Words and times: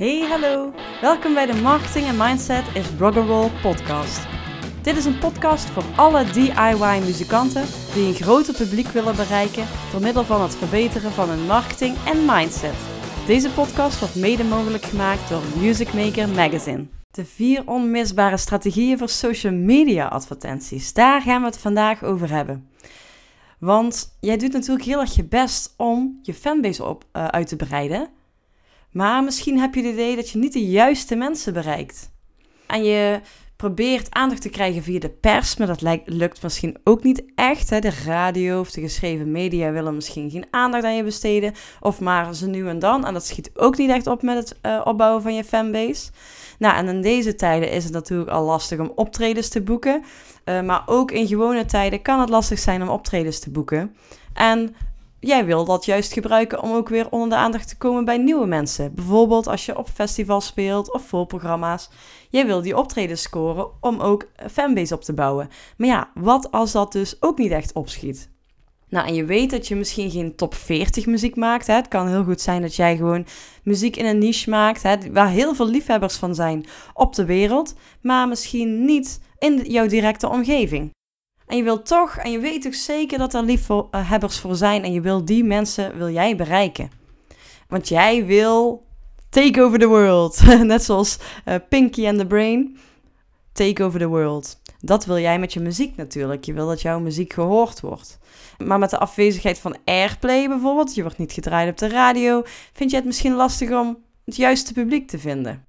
Hey, 0.00 0.20
hallo. 0.28 0.72
Welkom 1.00 1.34
bij 1.34 1.46
de 1.46 1.54
Marketing 1.54 2.06
en 2.06 2.16
Mindset 2.16 2.64
is 2.74 2.86
Rock'n'Roll 2.98 3.50
podcast. 3.62 4.26
Dit 4.82 4.96
is 4.96 5.04
een 5.04 5.18
podcast 5.18 5.64
voor 5.64 5.84
alle 5.96 6.24
DIY-muzikanten 6.24 7.64
die 7.94 8.06
een 8.06 8.14
groter 8.14 8.54
publiek 8.54 8.86
willen 8.86 9.16
bereiken 9.16 9.66
door 9.92 10.00
middel 10.00 10.24
van 10.24 10.42
het 10.42 10.56
verbeteren 10.56 11.10
van 11.10 11.28
hun 11.28 11.46
marketing 11.46 11.96
en 12.06 12.24
mindset. 12.24 12.74
Deze 13.26 13.50
podcast 13.50 13.98
wordt 13.98 14.14
mede 14.14 14.44
mogelijk 14.44 14.84
gemaakt 14.84 15.28
door 15.28 15.42
Music 15.58 15.92
Maker 15.92 16.28
Magazine. 16.28 16.86
De 17.10 17.24
vier 17.24 17.62
onmisbare 17.66 18.36
strategieën 18.36 18.98
voor 18.98 19.08
social 19.08 19.52
media 19.52 20.06
advertenties. 20.06 20.92
Daar 20.92 21.22
gaan 21.22 21.40
we 21.40 21.46
het 21.46 21.58
vandaag 21.58 22.02
over 22.02 22.30
hebben. 22.30 22.68
Want 23.58 24.16
jij 24.20 24.36
doet 24.36 24.52
natuurlijk 24.52 24.86
heel 24.86 25.00
erg 25.00 25.14
je 25.14 25.24
best 25.24 25.74
om 25.76 26.18
je 26.22 26.34
fanbase 26.34 26.84
op, 26.84 27.04
uh, 27.12 27.24
uit 27.26 27.48
te 27.48 27.56
breiden. 27.56 28.08
Maar 28.90 29.24
misschien 29.24 29.58
heb 29.58 29.74
je 29.74 29.82
het 29.82 29.92
idee 29.92 30.16
dat 30.16 30.30
je 30.30 30.38
niet 30.38 30.52
de 30.52 30.66
juiste 30.66 31.14
mensen 31.14 31.52
bereikt. 31.52 32.10
En 32.66 32.84
je 32.84 33.20
probeert 33.60 34.14
aandacht 34.14 34.42
te 34.42 34.48
krijgen 34.48 34.82
via 34.82 34.98
de 34.98 35.10
pers, 35.10 35.56
maar 35.56 35.66
dat 35.66 36.02
lukt 36.04 36.42
misschien 36.42 36.76
ook 36.84 37.02
niet 37.02 37.22
echt. 37.34 37.70
Hè? 37.70 37.80
De 37.80 37.92
radio 38.04 38.60
of 38.60 38.70
de 38.70 38.80
geschreven 38.80 39.30
media 39.30 39.70
willen 39.70 39.94
misschien 39.94 40.30
geen 40.30 40.46
aandacht 40.50 40.84
aan 40.84 40.96
je 40.96 41.04
besteden. 41.04 41.52
Of 41.80 42.00
maar 42.00 42.34
ze 42.34 42.48
nu 42.48 42.68
en 42.68 42.78
dan. 42.78 43.06
En 43.06 43.12
dat 43.12 43.26
schiet 43.26 43.50
ook 43.54 43.76
niet 43.76 43.90
echt 43.90 44.06
op 44.06 44.22
met 44.22 44.36
het 44.36 44.58
uh, 44.66 44.80
opbouwen 44.84 45.22
van 45.22 45.34
je 45.34 45.44
fanbase. 45.44 46.10
Nou, 46.58 46.76
en 46.76 46.88
in 46.88 47.02
deze 47.02 47.34
tijden 47.34 47.70
is 47.70 47.84
het 47.84 47.92
natuurlijk 47.92 48.30
al 48.30 48.44
lastig 48.44 48.78
om 48.78 48.92
optredens 48.94 49.48
te 49.48 49.62
boeken. 49.62 50.02
Uh, 50.44 50.62
maar 50.62 50.82
ook 50.86 51.10
in 51.10 51.26
gewone 51.26 51.64
tijden 51.64 52.02
kan 52.02 52.20
het 52.20 52.28
lastig 52.28 52.58
zijn 52.58 52.82
om 52.82 52.88
optredens 52.88 53.38
te 53.38 53.50
boeken. 53.50 53.96
En 54.32 54.74
jij 55.20 55.44
wil 55.44 55.64
dat 55.64 55.84
juist 55.84 56.12
gebruiken 56.12 56.62
om 56.62 56.72
ook 56.72 56.88
weer 56.88 57.10
onder 57.10 57.28
de 57.28 57.36
aandacht 57.36 57.68
te 57.68 57.76
komen 57.76 58.04
bij 58.04 58.18
nieuwe 58.18 58.46
mensen. 58.46 58.94
Bijvoorbeeld 58.94 59.46
als 59.46 59.66
je 59.66 59.78
op 59.78 59.88
festivals 59.88 60.46
speelt 60.46 60.92
of 60.92 61.02
voorprogramma's. 61.02 61.90
Jij 62.30 62.46
wil 62.46 62.62
die 62.62 62.76
optredens 62.76 63.22
scoren 63.22 63.66
om 63.80 64.00
ook 64.00 64.26
fanbase 64.50 64.94
op 64.94 65.02
te 65.02 65.12
bouwen. 65.12 65.48
Maar 65.76 65.88
ja, 65.88 66.10
wat 66.14 66.50
als 66.50 66.72
dat 66.72 66.92
dus 66.92 67.22
ook 67.22 67.38
niet 67.38 67.50
echt 67.50 67.72
opschiet? 67.72 68.30
Nou, 68.88 69.06
en 69.06 69.14
je 69.14 69.24
weet 69.24 69.50
dat 69.50 69.68
je 69.68 69.76
misschien 69.76 70.10
geen 70.10 70.36
top 70.36 70.54
40 70.54 71.06
muziek 71.06 71.36
maakt. 71.36 71.66
Hè? 71.66 71.74
Het 71.74 71.88
kan 71.88 72.08
heel 72.08 72.24
goed 72.24 72.40
zijn 72.40 72.62
dat 72.62 72.76
jij 72.76 72.96
gewoon 72.96 73.26
muziek 73.62 73.96
in 73.96 74.06
een 74.06 74.18
niche 74.18 74.50
maakt, 74.50 74.82
hè? 74.82 74.96
waar 75.12 75.28
heel 75.28 75.54
veel 75.54 75.68
liefhebbers 75.68 76.16
van 76.16 76.34
zijn 76.34 76.66
op 76.94 77.14
de 77.14 77.24
wereld, 77.24 77.74
maar 78.00 78.28
misschien 78.28 78.84
niet 78.84 79.20
in 79.38 79.62
jouw 79.62 79.86
directe 79.86 80.28
omgeving. 80.28 80.90
En 81.50 81.56
je 81.56 81.62
wilt 81.62 81.86
toch, 81.86 82.16
en 82.16 82.30
je 82.30 82.38
weet 82.38 82.66
ook 82.66 82.74
zeker 82.74 83.18
dat 83.18 83.34
er 83.34 83.42
liefhebbers 83.42 84.38
voor 84.38 84.54
zijn, 84.54 84.84
en 84.84 84.92
je 84.92 85.00
wil 85.00 85.24
die 85.24 85.44
mensen, 85.44 85.96
wil 85.98 86.10
jij 86.10 86.36
bereiken. 86.36 86.90
Want 87.68 87.88
jij 87.88 88.26
wil 88.26 88.86
take 89.28 89.62
over 89.62 89.78
the 89.78 89.86
world. 89.86 90.42
Net 90.62 90.82
zoals 90.82 91.18
uh, 91.44 91.54
Pinky 91.68 92.06
and 92.06 92.18
the 92.18 92.26
Brain. 92.26 92.78
Take 93.52 93.84
over 93.84 94.00
the 94.00 94.06
world. 94.06 94.60
Dat 94.78 95.04
wil 95.04 95.18
jij 95.18 95.38
met 95.38 95.52
je 95.52 95.60
muziek 95.60 95.96
natuurlijk. 95.96 96.44
Je 96.44 96.52
wil 96.52 96.66
dat 96.66 96.82
jouw 96.82 97.00
muziek 97.00 97.32
gehoord 97.32 97.80
wordt. 97.80 98.18
Maar 98.58 98.78
met 98.78 98.90
de 98.90 98.98
afwezigheid 98.98 99.58
van 99.58 99.76
airplay 99.84 100.48
bijvoorbeeld, 100.48 100.94
je 100.94 101.02
wordt 101.02 101.18
niet 101.18 101.32
gedraaid 101.32 101.70
op 101.70 101.78
de 101.78 101.88
radio, 101.88 102.42
vind 102.72 102.90
je 102.90 102.96
het 102.96 103.04
misschien 103.04 103.34
lastig 103.34 103.70
om 103.70 103.98
het 104.24 104.36
juiste 104.36 104.72
publiek 104.72 105.08
te 105.08 105.18
vinden. 105.18 105.64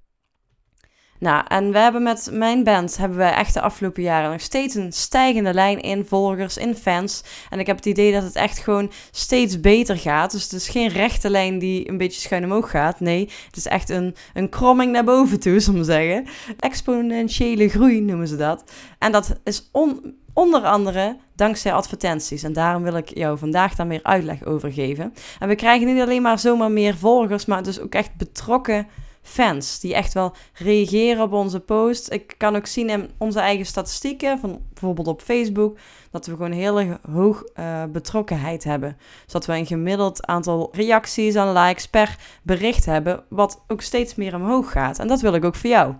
Nou, 1.22 1.44
en 1.48 1.72
we 1.72 1.78
hebben 1.78 2.02
met 2.02 2.28
mijn 2.32 2.64
band 2.64 2.96
hebben 2.96 3.18
we 3.18 3.24
echt 3.24 3.54
de 3.54 3.60
afgelopen 3.60 4.02
jaren 4.02 4.30
nog 4.30 4.40
steeds 4.40 4.74
een 4.74 4.92
stijgende 4.92 5.54
lijn 5.54 5.80
in 5.80 6.06
volgers, 6.06 6.56
in 6.56 6.74
fans. 6.74 7.22
En 7.50 7.58
ik 7.58 7.66
heb 7.66 7.76
het 7.76 7.86
idee 7.86 8.12
dat 8.12 8.22
het 8.22 8.36
echt 8.36 8.58
gewoon 8.58 8.90
steeds 9.10 9.60
beter 9.60 9.98
gaat. 9.98 10.30
Dus 10.30 10.42
het 10.42 10.52
is 10.52 10.68
geen 10.68 10.88
rechte 10.88 11.30
lijn 11.30 11.58
die 11.58 11.88
een 11.88 11.96
beetje 11.96 12.20
schuin 12.20 12.44
omhoog 12.44 12.70
gaat. 12.70 13.00
Nee, 13.00 13.28
het 13.46 13.56
is 13.56 13.66
echt 13.66 13.90
een, 13.90 14.14
een 14.34 14.48
kromming 14.48 14.92
naar 14.92 15.04
boven 15.04 15.40
toe, 15.40 15.60
zullen 15.60 15.80
we 15.80 15.86
zeggen. 15.86 16.26
Exponentiële 16.58 17.68
groei 17.68 18.00
noemen 18.00 18.28
ze 18.28 18.36
dat. 18.36 18.64
En 18.98 19.12
dat 19.12 19.40
is 19.44 19.68
on, 19.72 20.14
onder 20.32 20.62
andere 20.62 21.16
dankzij 21.36 21.72
advertenties. 21.72 22.42
En 22.42 22.52
daarom 22.52 22.82
wil 22.82 22.96
ik 22.96 23.16
jou 23.16 23.38
vandaag 23.38 23.74
daar 23.74 23.86
meer 23.86 24.02
uitleg 24.02 24.44
over 24.44 24.72
geven. 24.72 25.14
En 25.38 25.48
we 25.48 25.54
krijgen 25.54 25.86
niet 25.86 26.02
alleen 26.02 26.22
maar 26.22 26.38
zomaar 26.38 26.70
meer 26.70 26.96
volgers, 26.96 27.46
maar 27.46 27.62
dus 27.62 27.80
ook 27.80 27.94
echt 27.94 28.16
betrokken 28.16 28.86
fans 29.22 29.80
die 29.80 29.94
echt 29.94 30.12
wel 30.12 30.34
reageren 30.54 31.22
op 31.22 31.32
onze 31.32 31.60
post. 31.60 32.12
Ik 32.12 32.34
kan 32.36 32.56
ook 32.56 32.66
zien 32.66 32.88
in 32.88 33.10
onze 33.18 33.40
eigen 33.40 33.66
statistieken, 33.66 34.38
van 34.38 34.62
bijvoorbeeld 34.72 35.06
op 35.06 35.22
Facebook, 35.22 35.78
dat 36.10 36.26
we 36.26 36.32
gewoon 36.32 36.52
heel 36.52 36.98
hoog 37.10 37.44
uh, 37.56 37.84
betrokkenheid 37.84 38.64
hebben. 38.64 38.96
Zodat 39.26 39.46
we 39.46 39.52
een 39.52 39.66
gemiddeld 39.66 40.26
aantal 40.26 40.68
reacties 40.72 41.34
en 41.34 41.52
likes 41.52 41.88
per 41.88 42.16
bericht 42.42 42.84
hebben, 42.84 43.24
wat 43.28 43.62
ook 43.68 43.80
steeds 43.80 44.14
meer 44.14 44.34
omhoog 44.34 44.70
gaat. 44.70 44.98
En 44.98 45.08
dat 45.08 45.20
wil 45.20 45.34
ik 45.34 45.44
ook 45.44 45.54
voor 45.54 45.70
jou. 45.70 45.94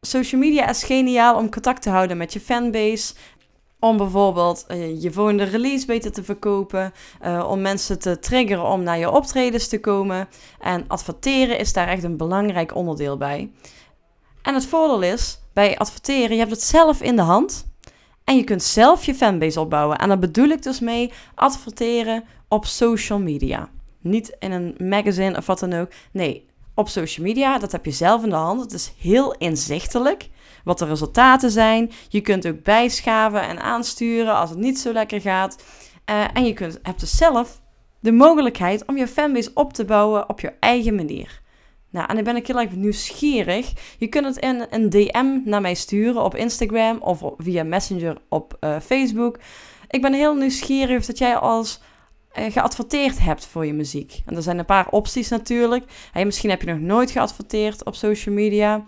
Social 0.00 0.40
media 0.40 0.68
is 0.68 0.84
geniaal 0.84 1.36
om 1.36 1.50
contact 1.50 1.82
te 1.82 1.90
houden 1.90 2.16
met 2.16 2.32
je 2.32 2.40
fanbase 2.40 3.14
om 3.84 3.96
bijvoorbeeld 3.96 4.64
uh, 4.68 5.02
je 5.02 5.12
volgende 5.12 5.44
release 5.44 5.86
beter 5.86 6.12
te 6.12 6.24
verkopen. 6.24 6.92
Uh, 7.24 7.46
om 7.48 7.60
mensen 7.60 7.98
te 7.98 8.18
triggeren 8.18 8.64
om 8.64 8.82
naar 8.82 8.98
je 8.98 9.10
optredens 9.10 9.68
te 9.68 9.80
komen. 9.80 10.28
En 10.60 10.84
adverteren 10.88 11.58
is 11.58 11.72
daar 11.72 11.88
echt 11.88 12.02
een 12.02 12.16
belangrijk 12.16 12.74
onderdeel 12.74 13.16
bij. 13.16 13.50
En 14.42 14.54
het 14.54 14.66
voordeel 14.66 15.02
is, 15.02 15.38
bij 15.52 15.78
adverteren, 15.78 16.30
je 16.30 16.38
hebt 16.38 16.50
het 16.50 16.62
zelf 16.62 17.02
in 17.02 17.16
de 17.16 17.22
hand. 17.22 17.66
En 18.24 18.36
je 18.36 18.44
kunt 18.44 18.62
zelf 18.62 19.04
je 19.04 19.14
fanbase 19.14 19.60
opbouwen. 19.60 19.98
En 19.98 20.08
daar 20.08 20.18
bedoel 20.18 20.48
ik 20.48 20.62
dus 20.62 20.80
mee 20.80 21.12
adverteren 21.34 22.24
op 22.48 22.66
social 22.66 23.18
media. 23.18 23.68
Niet 24.00 24.36
in 24.38 24.52
een 24.52 24.74
magazine 24.78 25.36
of 25.36 25.46
wat 25.46 25.58
dan 25.58 25.72
ook. 25.72 25.90
Nee, 26.12 26.46
op 26.74 26.88
social 26.88 27.26
media, 27.26 27.58
dat 27.58 27.72
heb 27.72 27.84
je 27.84 27.90
zelf 27.90 28.22
in 28.22 28.30
de 28.30 28.36
hand. 28.36 28.60
Het 28.60 28.72
is 28.72 28.94
heel 28.98 29.34
inzichtelijk 29.34 30.28
wat 30.64 30.78
de 30.78 30.84
resultaten 30.84 31.50
zijn. 31.50 31.90
Je 32.08 32.20
kunt 32.20 32.46
ook 32.46 32.62
bijschaven 32.62 33.42
en 33.42 33.60
aansturen 33.60 34.34
als 34.34 34.50
het 34.50 34.58
niet 34.58 34.78
zo 34.78 34.92
lekker 34.92 35.20
gaat. 35.20 35.62
Uh, 36.10 36.24
en 36.32 36.44
je 36.44 36.52
kunt, 36.52 36.78
hebt 36.82 37.00
dus 37.00 37.16
zelf 37.16 37.60
de 38.00 38.12
mogelijkheid 38.12 38.84
om 38.86 38.96
je 38.96 39.08
fanbase 39.08 39.50
op 39.54 39.72
te 39.72 39.84
bouwen 39.84 40.28
op 40.28 40.40
je 40.40 40.52
eigen 40.60 40.94
manier. 40.94 41.42
Nou, 41.90 42.06
en 42.08 42.14
dan 42.14 42.24
ben 42.24 42.36
ik 42.36 42.46
heel 42.46 42.60
erg 42.60 42.70
nieuwsgierig. 42.70 43.72
Je 43.98 44.06
kunt 44.06 44.26
het 44.26 44.36
in 44.36 44.66
een 44.70 44.90
DM 44.90 45.40
naar 45.44 45.60
mij 45.60 45.74
sturen 45.74 46.22
op 46.22 46.34
Instagram 46.34 46.98
of 47.00 47.22
via 47.38 47.64
Messenger 47.64 48.16
op 48.28 48.56
uh, 48.60 48.76
Facebook. 48.80 49.38
Ik 49.88 50.02
ben 50.02 50.12
heel 50.12 50.34
nieuwsgierig 50.34 50.98
of 50.98 51.06
dat 51.06 51.18
jij 51.18 51.36
als 51.36 51.80
uh, 52.38 52.52
geadverteerd 52.52 53.20
hebt 53.20 53.46
voor 53.46 53.66
je 53.66 53.72
muziek. 53.72 54.22
En 54.26 54.36
er 54.36 54.42
zijn 54.42 54.58
een 54.58 54.64
paar 54.64 54.88
opties 54.88 55.28
natuurlijk. 55.28 55.84
Misschien 56.24 56.50
heb 56.50 56.62
je 56.62 56.72
nog 56.72 56.80
nooit 56.80 57.10
geadverteerd 57.10 57.84
op 57.84 57.94
social 57.94 58.34
media. 58.34 58.84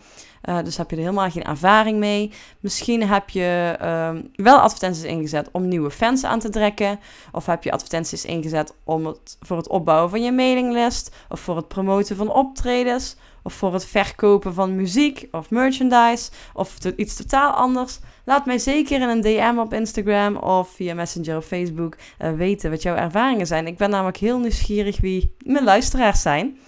Uh, 0.49 0.59
dus 0.65 0.77
heb 0.77 0.91
je 0.91 0.97
er 0.97 1.03
helemaal 1.03 1.31
geen 1.31 1.45
ervaring 1.45 1.99
mee. 1.99 2.33
Misschien 2.61 3.09
heb 3.09 3.31
je 3.31 3.79
uh, 3.83 4.11
wel 4.35 4.59
advertenties 4.59 5.05
ingezet 5.05 5.49
om 5.53 5.69
nieuwe 5.69 5.91
fans 5.91 6.25
aan 6.25 6.39
te 6.39 6.49
trekken. 6.49 7.01
Of 7.33 7.47
heb 7.47 7.65
je 7.65 7.73
advertenties 7.73 8.25
ingezet 8.25 8.75
om 8.85 9.07
het, 9.07 9.37
voor 9.41 9.57
het 9.57 9.69
opbouwen 9.69 10.11
van 10.11 10.23
je 10.23 10.33
mailinglist. 10.33 11.15
Of 11.29 11.41
voor 11.41 11.57
het 11.57 11.69
promoten 11.69 12.17
van 12.17 12.33
optredens. 12.33 13.17
Of 13.43 13.53
voor 13.53 13.73
het 13.73 13.87
verkopen 13.87 14.55
van 14.55 14.77
muziek 14.77 15.29
of 15.31 15.51
merchandise. 15.51 16.31
Of 16.55 16.79
iets 16.97 17.17
totaal 17.17 17.53
anders. 17.53 17.99
Laat 18.25 18.47
mij 18.47 18.59
zeker 18.59 19.01
in 19.01 19.09
een 19.09 19.21
DM 19.21 19.59
op 19.59 19.73
Instagram 19.73 20.37
of 20.37 20.69
via 20.69 20.95
Messenger 20.95 21.37
of 21.37 21.45
Facebook 21.45 21.97
uh, 22.23 22.33
weten 22.33 22.71
wat 22.71 22.83
jouw 22.83 22.97
ervaringen 22.97 23.47
zijn. 23.47 23.67
Ik 23.67 23.77
ben 23.77 23.91
namelijk 23.91 24.17
heel 24.17 24.39
nieuwsgierig 24.39 25.01
wie 25.01 25.35
mijn 25.39 25.65
luisteraars 25.65 26.23
zijn. 26.23 26.59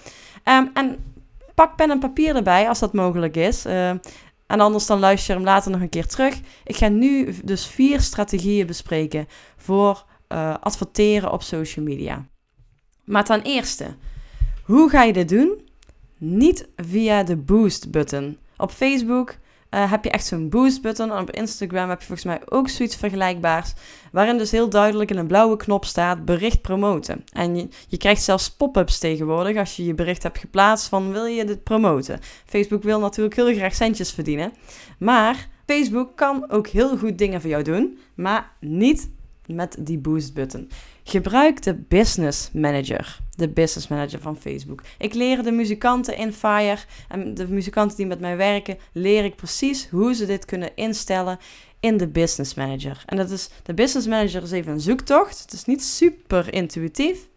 Um, 0.45 0.71
en 0.75 0.99
pak 1.59 1.77
pen 1.77 1.91
en 1.91 1.99
papier 1.99 2.37
erbij 2.37 2.69
als 2.69 2.79
dat 2.79 2.93
mogelijk 2.93 3.37
is. 3.37 3.67
Uh, 3.67 3.89
en 4.47 4.61
anders 4.61 4.87
dan 4.87 4.99
luister 4.99 5.31
je 5.31 5.41
hem 5.41 5.49
later 5.49 5.71
nog 5.71 5.81
een 5.81 5.89
keer 5.89 6.07
terug. 6.07 6.41
Ik 6.65 6.77
ga 6.77 6.89
nu 6.89 7.35
dus 7.45 7.67
vier 7.67 8.01
strategieën 8.01 8.67
bespreken 8.67 9.27
voor 9.57 10.05
uh, 10.29 10.55
adverteren 10.61 11.33
op 11.33 11.43
social 11.43 11.85
media. 11.85 12.27
Maar 13.05 13.25
ten 13.25 13.43
eerste, 13.43 13.97
hoe 14.65 14.91
ga 14.91 15.03
je 15.03 15.13
dit 15.13 15.29
doen? 15.29 15.69
Niet 16.19 16.69
via 16.77 17.23
de 17.23 17.37
boost-button. 17.37 18.39
Op 18.57 18.71
Facebook 18.71 19.37
uh, 19.71 19.91
heb 19.91 20.05
je 20.05 20.11
echt 20.11 20.27
zo'n 20.27 20.49
boost 20.49 20.83
button. 20.83 21.11
En 21.13 21.21
op 21.21 21.31
Instagram 21.31 21.89
heb 21.89 22.01
je 22.01 22.07
volgens 22.07 22.27
mij 22.27 22.41
ook 22.49 22.69
zoiets 22.69 22.97
vergelijkbaars. 22.97 23.73
Waarin 24.13 24.39
dus 24.39 24.51
heel 24.51 24.69
duidelijk 24.69 25.11
in 25.11 25.17
een 25.17 25.27
blauwe 25.27 25.57
knop 25.57 25.85
staat 25.85 26.25
bericht 26.25 26.61
promoten. 26.61 27.25
En 27.33 27.57
je, 27.57 27.69
je 27.89 27.97
krijgt 27.97 28.23
zelfs 28.23 28.51
pop-ups 28.51 28.99
tegenwoordig 28.99 29.57
als 29.57 29.77
je 29.77 29.85
je 29.85 29.95
bericht 29.95 30.23
hebt 30.23 30.39
geplaatst 30.39 30.89
van 30.89 31.13
wil 31.13 31.25
je 31.25 31.45
dit 31.45 31.63
promoten. 31.63 32.21
Facebook 32.47 32.83
wil 32.83 33.01
natuurlijk 33.01 33.37
heel 33.37 33.55
graag 33.55 33.75
centjes 33.75 34.13
verdienen. 34.13 34.53
Maar 34.99 35.49
Facebook 35.67 36.17
kan 36.17 36.51
ook 36.51 36.67
heel 36.67 36.97
goed 36.99 37.19
dingen 37.19 37.41
voor 37.41 37.51
jou 37.51 37.63
doen. 37.63 37.99
Maar 38.15 38.53
niet 38.61 39.11
met 39.47 39.77
die 39.79 39.99
boost 39.99 40.35
button. 40.35 40.71
Gebruik 41.05 41.63
de 41.63 41.75
Business 41.75 42.51
Manager, 42.53 43.19
de 43.39 43.49
Business 43.49 43.89
Manager 43.89 44.21
van 44.21 44.37
Facebook. 44.37 44.83
Ik 44.99 45.15
leer 45.15 45.43
de 45.43 45.51
muzikanten 45.51 46.17
in 46.17 46.33
Fire 46.33 46.79
en 47.09 47.35
de 47.35 47.49
muzikanten 47.49 47.97
die 47.97 48.07
met 48.07 48.21
mij 48.21 48.37
werken, 48.37 48.79
leer 48.93 49.25
ik 49.25 49.37
precies 49.37 49.89
hoe 49.89 50.15
ze 50.15 50.27
dit 50.27 50.45
kunnen 50.45 50.71
instellen 50.75 51.39
in 51.81 51.97
de 51.97 52.09
Business 52.09 52.55
Manager. 52.55 53.03
En 53.07 53.17
dat 53.17 53.31
is, 53.31 53.51
de 53.63 53.75
Business 53.75 54.07
Manager 54.07 54.43
is 54.43 54.51
even 54.51 54.73
een 54.73 54.81
zoektocht. 54.81 55.41
Het 55.41 55.53
is 55.53 55.65
niet 55.65 55.85
super 55.85 56.53
intuïtief, 56.53 57.29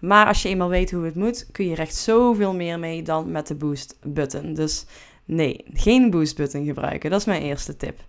Maar 0.00 0.26
als 0.26 0.42
je 0.42 0.48
eenmaal 0.48 0.68
weet 0.68 0.90
hoe 0.90 1.04
het 1.04 1.14
moet, 1.14 1.46
kun 1.52 1.68
je 1.68 1.76
echt 1.76 1.94
zoveel 1.94 2.54
meer 2.54 2.78
mee 2.78 3.02
dan 3.02 3.30
met 3.30 3.46
de 3.46 3.54
boost 3.54 3.96
button. 4.02 4.54
Dus 4.54 4.84
nee, 5.24 5.64
geen 5.72 6.10
boost 6.10 6.36
button 6.36 6.64
gebruiken. 6.64 7.10
Dat 7.10 7.20
is 7.20 7.26
mijn 7.26 7.42
eerste 7.42 7.76
tip. 7.76 8.00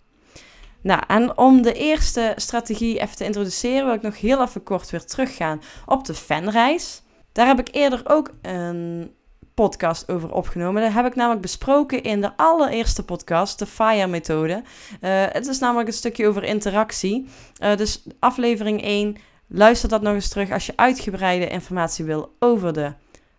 Nou, 0.81 1.03
en 1.07 1.37
om 1.37 1.61
de 1.61 1.73
eerste 1.73 2.33
strategie 2.35 2.99
even 2.99 3.15
te 3.15 3.25
introduceren, 3.25 3.85
wil 3.85 3.95
ik 3.95 4.01
nog 4.01 4.19
heel 4.19 4.41
even 4.41 4.63
kort 4.63 4.89
weer 4.89 5.05
teruggaan 5.05 5.61
op 5.85 6.05
de 6.05 6.13
fanreis. 6.13 7.01
Daar 7.37 7.47
heb 7.47 7.59
ik 7.59 7.67
eerder 7.71 8.01
ook 8.03 8.33
een 8.41 9.11
podcast 9.53 10.11
over 10.11 10.33
opgenomen. 10.33 10.81
Dat 10.81 10.93
heb 10.93 11.05
ik 11.05 11.15
namelijk 11.15 11.41
besproken 11.41 12.03
in 12.03 12.21
de 12.21 12.37
allereerste 12.37 13.03
podcast, 13.03 13.59
de 13.59 13.65
FIRE-methode. 13.65 14.53
Uh, 14.53 15.25
het 15.29 15.47
is 15.47 15.59
namelijk 15.59 15.87
een 15.87 15.93
stukje 15.93 16.27
over 16.27 16.43
interactie. 16.43 17.27
Uh, 17.63 17.75
dus 17.75 18.03
aflevering 18.19 18.81
1, 18.81 19.17
luister 19.47 19.89
dat 19.89 20.01
nog 20.01 20.13
eens 20.13 20.29
terug 20.29 20.51
als 20.51 20.65
je 20.65 20.73
uitgebreide 20.75 21.47
informatie 21.47 22.05
wil 22.05 22.35
over 22.39 22.73
de 22.73 22.93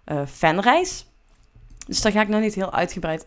uh, 0.06 0.20
fanreis. 0.26 1.06
Dus 1.86 2.00
daar 2.00 2.12
ga 2.12 2.20
ik 2.20 2.28
nog 2.28 2.40
niet 2.40 2.54
heel 2.54 2.72
uitgebreid 2.72 3.26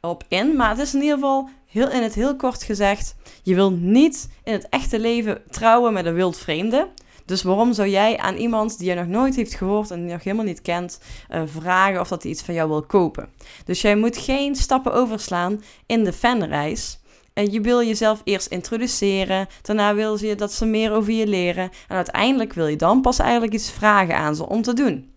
op 0.00 0.24
in. 0.28 0.56
Maar 0.56 0.68
het 0.68 0.78
is 0.78 0.94
in 0.94 1.00
ieder 1.00 1.14
geval 1.14 1.48
heel, 1.66 1.90
in 1.90 2.02
het 2.02 2.14
heel 2.14 2.36
kort 2.36 2.62
gezegd: 2.62 3.14
je 3.42 3.54
wil 3.54 3.70
niet 3.70 4.28
in 4.44 4.52
het 4.52 4.68
echte 4.68 4.98
leven 4.98 5.42
trouwen 5.50 5.92
met 5.92 6.06
een 6.06 6.14
wild 6.14 6.38
vreemde. 6.38 6.88
Dus 7.32 7.42
waarom 7.42 7.72
zou 7.72 7.88
jij 7.88 8.18
aan 8.18 8.36
iemand 8.36 8.78
die 8.78 8.88
je 8.88 8.94
nog 8.94 9.06
nooit 9.06 9.36
heeft 9.36 9.54
gehoord 9.54 9.90
en 9.90 10.02
die 10.02 10.12
nog 10.12 10.24
helemaal 10.24 10.44
niet 10.44 10.62
kent, 10.62 11.00
uh, 11.30 11.42
vragen 11.46 12.00
of 12.00 12.08
dat 12.08 12.22
hij 12.22 12.32
iets 12.32 12.42
van 12.42 12.54
jou 12.54 12.68
wil 12.68 12.82
kopen? 12.82 13.28
Dus 13.64 13.80
jij 13.80 13.96
moet 13.96 14.16
geen 14.16 14.54
stappen 14.54 14.92
overslaan 14.92 15.62
in 15.86 16.04
de 16.04 16.12
fanreis. 16.12 17.00
En 17.32 17.52
je 17.52 17.60
wil 17.60 17.82
jezelf 17.82 18.20
eerst 18.24 18.46
introduceren. 18.46 19.46
Daarna 19.62 19.94
wil 19.94 20.18
je 20.24 20.34
dat 20.34 20.52
ze 20.52 20.64
meer 20.64 20.92
over 20.92 21.12
je 21.12 21.26
leren. 21.26 21.70
En 21.88 21.96
uiteindelijk 21.96 22.52
wil 22.52 22.66
je 22.66 22.76
dan 22.76 23.00
pas 23.00 23.18
eigenlijk 23.18 23.52
iets 23.52 23.70
vragen 23.70 24.16
aan 24.16 24.36
ze 24.36 24.48
om 24.48 24.62
te 24.62 24.72
doen. 24.72 25.12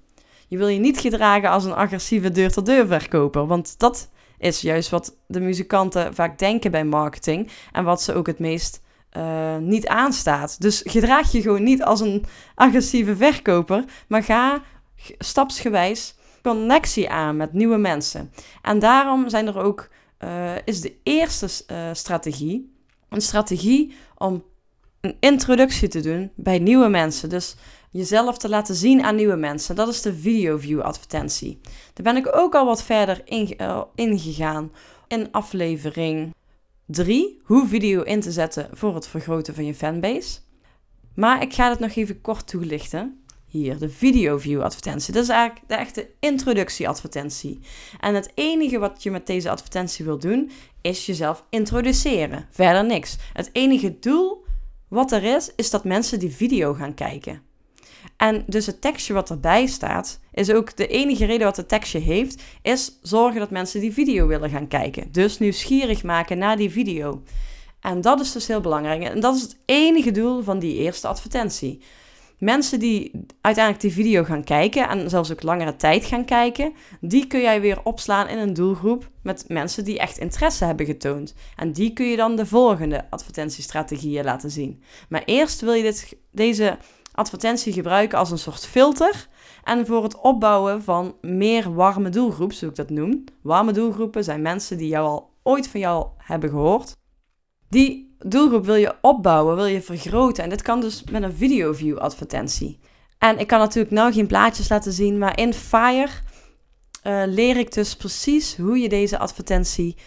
Je 0.47 0.57
wil 0.57 0.67
je 0.67 0.79
niet 0.79 0.99
gedragen 0.99 1.49
als 1.49 1.63
een 1.63 1.75
agressieve 1.75 2.31
deur-tot-deur 2.31 2.87
verkoper. 2.87 3.47
Want 3.47 3.79
dat 3.79 4.09
is 4.37 4.61
juist 4.61 4.89
wat 4.89 5.17
de 5.27 5.39
muzikanten 5.39 6.13
vaak 6.13 6.39
denken 6.39 6.71
bij 6.71 6.85
marketing. 6.85 7.49
En 7.71 7.83
wat 7.83 8.01
ze 8.01 8.13
ook 8.13 8.27
het 8.27 8.39
meest 8.39 8.83
uh, 9.17 9.57
niet 9.57 9.87
aanstaat. 9.87 10.61
Dus 10.61 10.83
gedraag 10.85 11.31
je 11.31 11.41
gewoon 11.41 11.63
niet 11.63 11.83
als 11.83 11.99
een 11.99 12.25
agressieve 12.55 13.15
verkoper, 13.15 13.83
maar 14.07 14.23
ga 14.23 14.61
stapsgewijs 15.17 16.15
connectie 16.43 17.09
aan 17.09 17.37
met 17.37 17.53
nieuwe 17.53 17.77
mensen. 17.77 18.31
En 18.61 18.79
daarom 18.79 19.29
zijn 19.29 19.47
er 19.47 19.57
ook, 19.57 19.89
uh, 20.23 20.51
is 20.65 20.81
de 20.81 20.93
eerste 21.03 21.47
uh, 21.71 21.77
strategie 21.93 22.73
een 23.09 23.21
strategie 23.21 23.95
om 24.17 24.43
een 25.01 25.15
introductie 25.19 25.87
te 25.87 25.99
doen 25.99 26.31
bij 26.35 26.59
nieuwe 26.59 26.87
mensen. 26.87 27.29
Dus 27.29 27.55
jezelf 27.91 28.37
te 28.37 28.49
laten 28.49 28.75
zien 28.75 29.03
aan 29.03 29.15
nieuwe 29.15 29.35
mensen. 29.35 29.75
Dat 29.75 29.87
is 29.87 30.01
de 30.01 30.13
video 30.13 30.57
view 30.57 30.81
advertentie. 30.81 31.59
Daar 31.93 32.13
ben 32.13 32.17
ik 32.17 32.35
ook 32.35 32.55
al 32.55 32.65
wat 32.65 32.83
verder 32.83 33.21
ingegaan 33.95 34.71
in, 35.07 35.19
in 35.19 35.31
aflevering 35.31 36.34
3. 36.87 37.41
Hoe 37.43 37.67
video 37.67 38.01
in 38.01 38.21
te 38.21 38.31
zetten 38.31 38.69
voor 38.71 38.95
het 38.95 39.07
vergroten 39.07 39.55
van 39.55 39.65
je 39.65 39.73
fanbase. 39.73 40.39
Maar 41.15 41.41
ik 41.41 41.53
ga 41.53 41.69
het 41.69 41.79
nog 41.79 41.95
even 41.95 42.21
kort 42.21 42.47
toelichten. 42.47 43.23
Hier, 43.45 43.77
de 43.77 43.89
video 43.89 44.37
view 44.37 44.61
advertentie. 44.61 45.13
Dat 45.13 45.23
is 45.23 45.29
eigenlijk 45.29 45.67
de 45.67 45.75
echte 45.75 46.09
introductie 46.19 46.87
advertentie. 46.87 47.59
En 47.99 48.15
het 48.15 48.31
enige 48.35 48.79
wat 48.79 49.03
je 49.03 49.11
met 49.11 49.27
deze 49.27 49.49
advertentie 49.49 50.05
wil 50.05 50.19
doen, 50.19 50.51
is 50.81 51.05
jezelf 51.05 51.45
introduceren. 51.49 52.47
Verder 52.49 52.85
niks. 52.85 53.17
Het 53.33 53.49
enige 53.51 53.99
doel 53.99 54.45
wat 54.87 55.11
er 55.11 55.23
is, 55.23 55.51
is 55.55 55.69
dat 55.69 55.83
mensen 55.83 56.19
die 56.19 56.31
video 56.31 56.73
gaan 56.73 56.93
kijken. 56.93 57.41
En 58.17 58.43
dus 58.47 58.65
het 58.65 58.81
tekstje 58.81 59.13
wat 59.13 59.29
erbij 59.29 59.65
staat, 59.65 60.19
is 60.31 60.51
ook 60.51 60.75
de 60.75 60.87
enige 60.87 61.25
reden 61.25 61.45
wat 61.45 61.57
het 61.57 61.67
tekstje 61.67 61.99
heeft, 61.99 62.43
is 62.61 62.99
zorgen 63.01 63.39
dat 63.39 63.49
mensen 63.49 63.79
die 63.79 63.93
video 63.93 64.27
willen 64.27 64.49
gaan 64.49 64.67
kijken. 64.67 65.11
Dus 65.11 65.39
nieuwsgierig 65.39 66.03
maken 66.03 66.37
naar 66.37 66.57
die 66.57 66.71
video. 66.71 67.23
En 67.79 68.01
dat 68.01 68.19
is 68.19 68.31
dus 68.31 68.47
heel 68.47 68.61
belangrijk. 68.61 69.03
En 69.03 69.19
dat 69.19 69.35
is 69.35 69.41
het 69.41 69.57
enige 69.65 70.11
doel 70.11 70.43
van 70.43 70.59
die 70.59 70.75
eerste 70.75 71.07
advertentie. 71.07 71.81
Mensen 72.39 72.79
die 72.79 73.11
uiteindelijk 73.41 73.83
die 73.83 73.93
video 73.93 74.23
gaan 74.23 74.43
kijken 74.43 74.89
en 74.89 75.09
zelfs 75.09 75.31
ook 75.31 75.43
langere 75.43 75.75
tijd 75.75 76.05
gaan 76.05 76.25
kijken, 76.25 76.73
die 77.01 77.27
kun 77.27 77.41
jij 77.41 77.61
weer 77.61 77.79
opslaan 77.83 78.27
in 78.27 78.37
een 78.37 78.53
doelgroep 78.53 79.09
met 79.21 79.45
mensen 79.47 79.83
die 79.83 79.99
echt 79.99 80.17
interesse 80.17 80.65
hebben 80.65 80.85
getoond. 80.85 81.33
En 81.55 81.71
die 81.71 81.93
kun 81.93 82.05
je 82.05 82.15
dan 82.15 82.35
de 82.35 82.45
volgende 82.45 83.05
advertentiestrategieën 83.09 84.23
laten 84.23 84.51
zien. 84.51 84.83
Maar 85.09 85.23
eerst 85.25 85.61
wil 85.61 85.73
je 85.73 85.83
dit, 85.83 86.15
deze 86.31 86.77
advertentie 87.15 87.73
gebruiken 87.73 88.17
als 88.17 88.31
een 88.31 88.37
soort 88.37 88.65
filter. 88.65 89.27
En 89.63 89.85
voor 89.85 90.03
het 90.03 90.21
opbouwen 90.21 90.83
van 90.83 91.15
meer 91.21 91.73
warme 91.73 92.09
doelgroep, 92.09 92.53
zoals 92.53 92.79
ik 92.79 92.87
dat 92.87 92.97
noem. 92.97 93.23
Warme 93.41 93.71
doelgroepen 93.71 94.23
zijn 94.23 94.41
mensen 94.41 94.77
die 94.77 94.87
jou 94.87 95.07
al 95.07 95.29
ooit 95.43 95.67
van 95.67 95.79
jou 95.79 96.07
hebben 96.17 96.49
gehoord. 96.49 96.95
Die 97.69 98.15
doelgroep 98.19 98.65
wil 98.65 98.75
je 98.75 98.95
opbouwen, 99.01 99.55
wil 99.55 99.65
je 99.65 99.81
vergroten. 99.81 100.43
En 100.43 100.49
dit 100.49 100.61
kan 100.61 100.81
dus 100.81 101.03
met 101.11 101.23
een 101.23 101.33
video 101.33 101.73
view 101.73 101.97
advertentie. 101.97 102.79
En 103.17 103.39
ik 103.39 103.47
kan 103.47 103.59
natuurlijk 103.59 103.93
nou 103.93 104.13
geen 104.13 104.27
plaatjes 104.27 104.69
laten 104.69 104.93
zien, 104.93 105.17
maar 105.17 105.39
in 105.39 105.53
Fire 105.53 106.09
uh, 107.03 107.23
leer 107.25 107.57
ik 107.57 107.73
dus 107.73 107.95
precies 107.95 108.57
hoe 108.57 108.77
je 108.77 108.89
deze 108.89 109.17
advertentie 109.17 109.97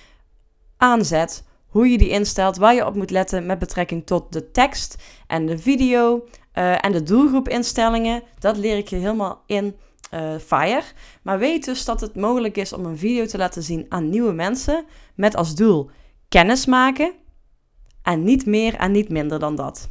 aanzet 0.77 1.45
hoe 1.69 1.89
je 1.89 1.99
die 1.99 2.09
instelt, 2.09 2.57
waar 2.57 2.75
je 2.75 2.87
op 2.87 2.95
moet 2.95 3.11
letten 3.11 3.47
met 3.47 3.59
betrekking 3.59 4.07
tot 4.07 4.33
de 4.33 4.51
tekst 4.51 4.97
en 5.27 5.47
de 5.47 5.59
video 5.59 6.25
uh, 6.55 6.85
en 6.85 6.93
de 6.93 7.03
doelgroepinstellingen. 7.03 8.23
Dat 8.39 8.57
leer 8.57 8.77
ik 8.77 8.89
je 8.89 8.97
helemaal 8.97 9.43
in 9.47 9.77
uh, 10.15 10.37
Fire. 10.47 10.83
Maar 11.23 11.39
weet 11.39 11.65
dus 11.65 11.85
dat 11.85 12.01
het 12.01 12.17
mogelijk 12.17 12.57
is 12.57 12.73
om 12.73 12.85
een 12.85 12.99
video 12.99 13.27
te 13.27 13.39
laten 13.39 13.63
zien 13.63 13.87
aan 13.89 14.11
nieuwe 14.11 14.33
mensen 14.33 14.85
met 15.15 15.37
als 15.37 15.55
doel 15.55 15.91
kennis 16.29 16.67
maken 16.67 17.13
en 18.03 18.25
niet 18.25 18.47
meer 18.47 18.75
en 18.75 18.93
niet 18.93 19.09
minder 19.09 19.39
dan 19.39 19.57
dat. 19.57 19.89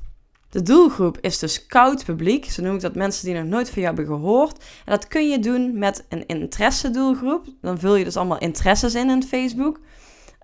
De 0.50 0.62
doelgroep 0.62 1.18
is 1.22 1.40
dus 1.40 1.66
koud 1.66 2.06
publiek, 2.06 2.46
zo 2.46 2.62
noem 2.62 2.76
ik 2.76 2.82
dat 2.82 2.96
mensen 2.96 3.26
die 3.26 3.36
nog 3.36 3.46
nooit 3.46 3.70
van 3.70 3.82
jou 3.82 3.96
hebben 3.96 4.16
gehoord. 4.16 4.58
En 4.58 4.92
dat 4.92 5.08
kun 5.08 5.30
je 5.30 5.40
doen 5.40 5.78
met 5.78 6.06
een 6.10 6.28
interesse 6.28 6.90
doelgroep. 6.90 7.46
Dan 7.62 7.80
vul 7.80 7.96
je 7.96 8.04
dus 8.04 8.18
allemaal 8.18 8.40
interesses 8.40 8.96
in 8.96 9.10
in 9.10 9.24
Facebook. 9.24 9.80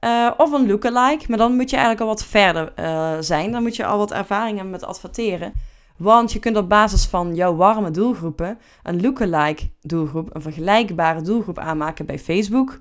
Uh, 0.03 0.31
of 0.37 0.51
een 0.51 0.67
lookalike, 0.67 1.25
maar 1.27 1.37
dan 1.37 1.55
moet 1.55 1.69
je 1.69 1.75
eigenlijk 1.75 2.05
al 2.05 2.15
wat 2.15 2.25
verder 2.25 2.73
uh, 2.79 3.13
zijn. 3.19 3.51
Dan 3.51 3.61
moet 3.61 3.75
je 3.75 3.85
al 3.85 3.97
wat 3.97 4.11
ervaring 4.11 4.55
hebben 4.55 4.71
met 4.71 4.83
adverteren. 4.83 5.53
Want 5.97 6.31
je 6.31 6.39
kunt 6.39 6.57
op 6.57 6.69
basis 6.69 7.05
van 7.05 7.35
jouw 7.35 7.55
warme 7.55 7.91
doelgroepen 7.91 8.59
een 8.83 9.01
lookalike 9.01 9.69
doelgroep, 9.81 10.35
een 10.35 10.41
vergelijkbare 10.41 11.21
doelgroep 11.21 11.59
aanmaken 11.59 12.05
bij 12.05 12.19
Facebook. 12.19 12.79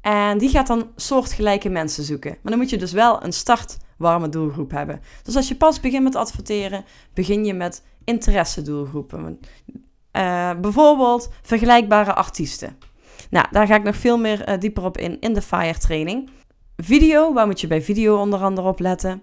En 0.00 0.38
die 0.38 0.48
gaat 0.48 0.66
dan 0.66 0.90
soortgelijke 0.96 1.68
mensen 1.68 2.04
zoeken. 2.04 2.30
Maar 2.30 2.52
dan 2.52 2.58
moet 2.60 2.70
je 2.70 2.76
dus 2.76 2.92
wel 2.92 3.24
een 3.24 3.32
start 3.32 3.76
warme 3.96 4.28
doelgroep 4.28 4.70
hebben. 4.70 5.00
Dus 5.22 5.36
als 5.36 5.48
je 5.48 5.56
pas 5.56 5.80
begint 5.80 6.02
met 6.02 6.16
adverteren, 6.16 6.84
begin 7.14 7.44
je 7.44 7.54
met 7.54 7.84
interesse 8.04 8.62
doelgroepen. 8.62 9.40
Uh, 10.12 10.50
bijvoorbeeld 10.60 11.30
vergelijkbare 11.42 12.14
artiesten. 12.14 12.78
Nou, 13.30 13.46
daar 13.50 13.66
ga 13.66 13.74
ik 13.74 13.82
nog 13.82 13.96
veel 13.96 14.18
meer 14.18 14.58
dieper 14.58 14.84
op 14.84 14.98
in 14.98 15.20
in 15.20 15.34
de 15.34 15.42
FIRE 15.42 15.78
training. 15.78 16.30
Video, 16.82 17.32
waar 17.32 17.46
moet 17.46 17.60
je 17.60 17.66
bij 17.66 17.82
video 17.82 18.20
onder 18.20 18.40
andere 18.40 18.68
op 18.68 18.80
letten? 18.80 19.22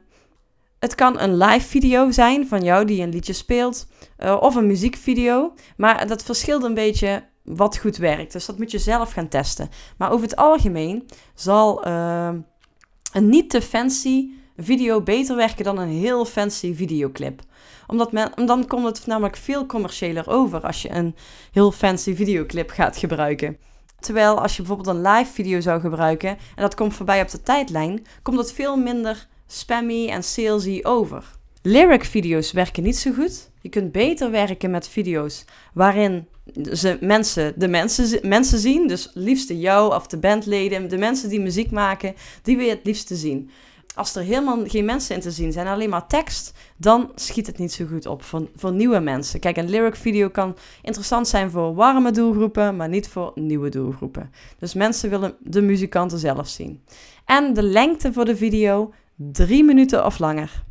Het 0.79 0.95
kan 0.95 1.19
een 1.19 1.38
live 1.38 1.67
video 1.67 2.12
zijn 2.12 2.47
van 2.47 2.63
jou 2.63 2.85
die 2.85 3.01
een 3.01 3.09
liedje 3.09 3.33
speelt, 3.33 3.88
uh, 4.19 4.38
of 4.39 4.55
een 4.55 4.67
muziekvideo. 4.67 5.53
Maar 5.77 6.07
dat 6.07 6.24
verschilt 6.24 6.63
een 6.63 6.74
beetje 6.74 7.24
wat 7.43 7.77
goed 7.77 7.97
werkt. 7.97 8.31
Dus 8.31 8.45
dat 8.45 8.57
moet 8.57 8.71
je 8.71 8.79
zelf 8.79 9.12
gaan 9.12 9.27
testen. 9.27 9.69
Maar 9.97 10.12
over 10.12 10.27
het 10.27 10.35
algemeen 10.35 11.05
zal 11.33 11.88
uh, 11.88 12.29
een 13.13 13.29
niet 13.29 13.50
te 13.50 13.62
fancy 13.62 14.29
video 14.57 15.01
beter 15.01 15.35
werken 15.35 15.63
dan 15.63 15.77
een 15.77 15.89
heel 15.89 16.25
fancy 16.25 16.75
videoclip. 16.75 17.41
Omdat 17.88 18.12
men, 18.12 18.31
dan 18.45 18.67
komt 18.67 18.85
het 18.85 19.07
namelijk 19.07 19.38
veel 19.38 19.65
commerciëler 19.65 20.29
over 20.29 20.62
als 20.62 20.81
je 20.81 20.91
een 20.91 21.15
heel 21.51 21.71
fancy 21.71 22.15
videoclip 22.15 22.69
gaat 22.69 22.97
gebruiken. 22.97 23.57
Terwijl 24.05 24.41
als 24.41 24.55
je 24.55 24.63
bijvoorbeeld 24.63 24.95
een 24.95 25.12
live 25.12 25.31
video 25.31 25.59
zou 25.59 25.79
gebruiken 25.79 26.29
en 26.29 26.62
dat 26.62 26.75
komt 26.75 26.93
voorbij 26.93 27.21
op 27.21 27.29
de 27.29 27.43
tijdlijn, 27.43 28.05
komt 28.21 28.38
dat 28.38 28.53
veel 28.53 28.77
minder 28.77 29.27
spammy 29.47 30.09
en 30.09 30.24
salesy 30.24 30.79
over. 30.83 31.24
Lyric 31.62 32.03
video's 32.03 32.51
werken 32.51 32.83
niet 32.83 32.97
zo 32.97 33.12
goed. 33.12 33.50
Je 33.62 33.69
kunt 33.69 33.91
beter 33.91 34.31
werken 34.31 34.71
met 34.71 34.88
video's 34.88 35.45
waarin 35.74 36.27
ze 36.71 36.97
mensen, 37.01 37.53
de 37.57 37.67
mensen, 37.67 38.29
mensen 38.29 38.59
zien. 38.59 38.88
Dus 38.88 39.12
liefste 39.13 39.59
jou 39.59 39.95
of 39.95 40.07
de 40.07 40.17
bandleden, 40.17 40.89
de 40.89 40.97
mensen 40.97 41.29
die 41.29 41.39
muziek 41.39 41.71
maken, 41.71 42.15
die 42.41 42.57
wil 42.57 42.65
je 42.65 42.71
het 42.71 42.85
liefste 42.85 43.15
zien 43.15 43.50
als 43.95 44.15
er 44.15 44.23
helemaal 44.23 44.67
geen 44.67 44.85
mensen 44.85 45.15
in 45.15 45.21
te 45.21 45.31
zien 45.31 45.51
zijn, 45.51 45.67
alleen 45.67 45.89
maar 45.89 46.07
tekst, 46.07 46.53
dan 46.77 47.11
schiet 47.15 47.47
het 47.47 47.57
niet 47.57 47.73
zo 47.73 47.85
goed 47.85 48.05
op 48.05 48.23
voor, 48.55 48.73
nieuwe 48.73 48.99
mensen. 48.99 49.39
Kijk, 49.39 49.57
een 49.57 49.69
lyric 49.69 49.95
video 49.95 50.29
kan 50.29 50.55
interessant 50.81 51.27
zijn 51.27 51.51
voor 51.51 51.75
warme 51.75 52.11
doelgroepen, 52.11 52.75
maar 52.75 52.89
niet 52.89 53.07
voor 53.07 53.31
nieuwe 53.35 53.69
doelgroepen. 53.69 54.31
Dus 54.59 54.73
mensen 54.73 55.09
willen 55.09 55.35
de 55.39 55.61
muzikanten 55.61 56.17
zelf 56.17 56.47
zien. 56.47 56.83
En 57.25 57.53
de 57.53 57.63
lengte 57.63 58.13
voor 58.13 58.25
de 58.25 58.35
video, 58.35 58.93
drie 59.15 59.63
minuten 59.63 60.05
of 60.05 60.19
langer. 60.19 60.63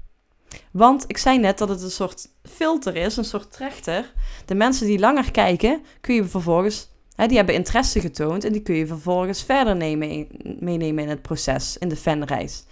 Want 0.70 1.04
ik 1.06 1.18
zei 1.18 1.38
net 1.38 1.58
dat 1.58 1.68
het 1.68 1.82
een 1.82 1.90
soort 1.90 2.28
filter 2.42 2.96
is, 2.96 3.16
een 3.16 3.24
soort 3.24 3.52
trechter. 3.52 4.12
De 4.44 4.54
mensen 4.54 4.86
die 4.86 4.98
langer 4.98 5.30
kijken, 5.30 5.82
kun 6.00 6.14
je 6.14 6.24
vervolgens, 6.24 6.88
die 7.26 7.36
hebben 7.36 7.54
interesse 7.54 8.00
getoond 8.00 8.44
en 8.44 8.52
die 8.52 8.62
kun 8.62 8.74
je 8.74 8.86
vervolgens 8.86 9.42
verder 9.42 9.76
nemen, 9.76 10.26
meenemen 10.60 11.02
in 11.02 11.08
het 11.10 11.22
proces, 11.22 11.78
in 11.78 11.88
de 11.88 11.96
fanreis. 11.96 12.64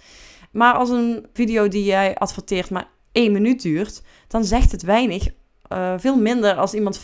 Maar 0.53 0.73
als 0.73 0.89
een 0.89 1.25
video 1.33 1.67
die 1.67 1.83
jij 1.83 2.15
adverteert 2.15 2.69
maar 2.69 2.87
één 3.11 3.31
minuut 3.31 3.61
duurt, 3.61 4.01
dan 4.27 4.45
zegt 4.45 4.71
het 4.71 4.83
weinig. 4.83 5.27
Uh, 5.73 5.93
veel 5.97 6.17
minder 6.17 6.55
als 6.55 6.73
iemand 6.73 6.97
75% 6.97 7.01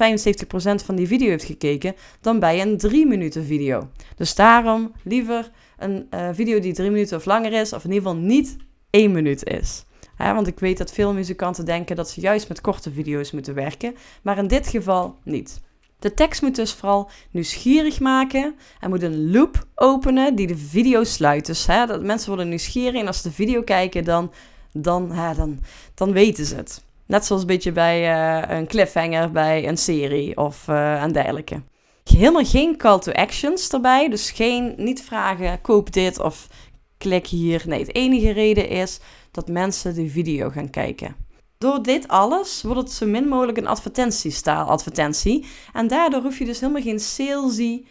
van 0.85 0.95
die 0.95 1.07
video 1.07 1.29
heeft 1.29 1.43
gekeken 1.43 1.95
dan 2.21 2.39
bij 2.39 2.61
een 2.61 2.77
3 2.77 3.05
minuten 3.05 3.45
video. 3.45 3.89
Dus 4.15 4.35
daarom 4.35 4.91
liever 5.03 5.51
een 5.77 6.07
uh, 6.13 6.29
video 6.33 6.59
die 6.59 6.73
3 6.73 6.89
minuten 6.89 7.17
of 7.17 7.25
langer 7.25 7.53
is, 7.53 7.73
of 7.73 7.83
in 7.83 7.91
ieder 7.91 8.07
geval 8.07 8.23
niet 8.23 8.57
1 8.89 9.11
minuut 9.11 9.45
is. 9.45 9.85
want 10.17 10.47
ik 10.47 10.59
weet 10.59 10.77
dat 10.77 10.91
veel 10.91 11.13
muzikanten 11.13 11.65
denken 11.65 11.95
dat 11.95 12.09
ze 12.09 12.21
juist 12.21 12.47
met 12.47 12.61
korte 12.61 12.91
video's 12.91 13.31
moeten 13.31 13.53
werken, 13.53 13.95
maar 14.21 14.37
in 14.37 14.47
dit 14.47 14.67
geval 14.67 15.15
niet. 15.23 15.61
De 15.99 16.13
tekst 16.13 16.41
moet 16.41 16.55
dus 16.55 16.73
vooral 16.73 17.09
nieuwsgierig 17.31 17.99
maken 17.99 18.55
en 18.79 18.89
moet 18.89 19.03
een 19.03 19.31
loop 19.31 19.65
openen 19.75 20.35
die 20.35 20.47
de 20.47 20.57
video 20.57 21.03
sluit. 21.03 21.45
Dus 21.45 21.65
hè, 21.65 21.85
dat 21.85 22.03
mensen 22.03 22.27
worden 22.27 22.49
nieuwsgierig 22.49 23.01
en 23.01 23.07
als 23.07 23.21
ze 23.21 23.27
de 23.27 23.33
video 23.33 23.61
kijken, 23.61 24.03
dan, 24.03 24.31
dan, 24.71 25.11
hè, 25.11 25.35
dan, 25.35 25.59
dan 25.93 26.11
weten 26.11 26.45
ze 26.45 26.55
het. 26.55 26.83
Net 27.05 27.25
zoals 27.25 27.41
een 27.41 27.47
beetje 27.47 27.71
bij 27.71 28.01
uh, 28.01 28.57
een 28.57 28.67
cliffhanger 28.67 29.31
bij 29.31 29.67
een 29.67 29.77
serie 29.77 30.37
of 30.37 30.67
uh, 30.67 31.03
en 31.03 31.11
dergelijke. 31.11 31.61
Helemaal 32.03 32.45
geen 32.45 32.77
call 32.77 32.99
to 32.99 33.11
actions 33.11 33.69
erbij. 33.69 34.09
Dus 34.09 34.31
geen, 34.31 34.73
niet 34.77 35.03
vragen, 35.03 35.61
koop 35.61 35.93
dit 35.93 36.19
of 36.19 36.47
klik 36.97 37.27
hier. 37.27 37.63
Nee, 37.65 37.79
het 37.79 37.95
enige 37.95 38.31
reden 38.31 38.69
is 38.69 38.99
dat 39.31 39.47
mensen 39.47 39.95
de 39.95 40.09
video 40.09 40.49
gaan 40.49 40.69
kijken. 40.69 41.15
Door 41.59 41.83
dit 41.83 42.07
alles 42.07 42.61
wordt 42.61 42.79
het 42.79 42.91
zo 42.91 43.05
min 43.05 43.27
mogelijk 43.27 43.57
een 43.57 43.67
advertentiestaal 43.67 44.67
advertentie. 44.67 45.45
En 45.73 45.87
daardoor 45.87 46.21
hoef 46.21 46.37
je 46.37 46.45
dus 46.45 46.59
helemaal 46.59 46.81
geen 46.81 46.99
salesy 46.99 47.85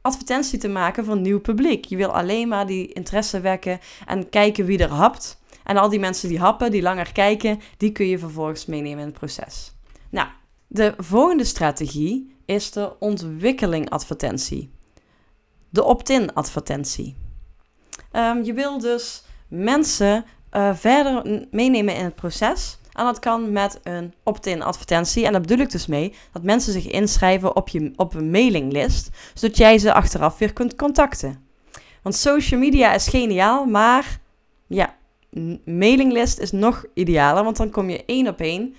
advertentie 0.00 0.58
te 0.58 0.68
maken 0.68 1.04
voor 1.04 1.16
nieuw 1.16 1.40
publiek. 1.40 1.84
Je 1.84 1.96
wil 1.96 2.14
alleen 2.14 2.48
maar 2.48 2.66
die 2.66 2.92
interesse 2.92 3.40
wekken 3.40 3.80
en 4.06 4.28
kijken 4.28 4.64
wie 4.64 4.78
er 4.78 4.90
hapt. 4.90 5.40
En 5.64 5.76
al 5.76 5.88
die 5.88 5.98
mensen 6.00 6.28
die 6.28 6.38
happen, 6.38 6.70
die 6.70 6.82
langer 6.82 7.12
kijken, 7.12 7.60
die 7.76 7.92
kun 7.92 8.06
je 8.06 8.18
vervolgens 8.18 8.66
meenemen 8.66 8.98
in 8.98 9.06
het 9.06 9.18
proces. 9.18 9.72
Nou, 10.10 10.28
de 10.66 10.94
volgende 10.96 11.44
strategie 11.44 12.36
is 12.44 12.70
de 12.70 12.98
ontwikkeling 12.98 13.90
advertentie. 13.90 14.70
De 15.68 15.84
opt-in 15.84 16.34
advertentie. 16.34 17.16
Um, 18.12 18.44
je 18.44 18.52
wil 18.52 18.78
dus 18.78 19.22
mensen 19.48 20.24
uh, 20.52 20.74
verder 20.74 21.46
meenemen 21.50 21.96
in 21.96 22.04
het 22.04 22.14
proces. 22.14 22.80
En 22.92 23.04
dat 23.04 23.18
kan 23.18 23.52
met 23.52 23.80
een 23.82 24.14
opt-in 24.22 24.62
advertentie. 24.62 25.26
En 25.26 25.32
daar 25.32 25.40
bedoel 25.40 25.58
ik 25.58 25.70
dus 25.70 25.86
mee 25.86 26.14
dat 26.32 26.42
mensen 26.42 26.72
zich 26.72 26.86
inschrijven 26.86 27.56
op, 27.56 27.68
je, 27.68 27.92
op 27.96 28.14
een 28.14 28.30
mailinglist, 28.30 29.10
zodat 29.34 29.56
jij 29.56 29.78
ze 29.78 29.92
achteraf 29.92 30.38
weer 30.38 30.52
kunt 30.52 30.76
contacten. 30.76 31.46
Want 32.02 32.14
social 32.14 32.60
media 32.60 32.94
is 32.94 33.08
geniaal, 33.08 33.64
maar 33.64 34.18
ja, 34.66 34.96
mailinglist 35.64 36.38
is 36.38 36.52
nog 36.52 36.84
idealer, 36.94 37.44
want 37.44 37.56
dan 37.56 37.70
kom 37.70 37.90
je 37.90 38.04
één 38.04 38.28
op 38.28 38.40
één, 38.40 38.74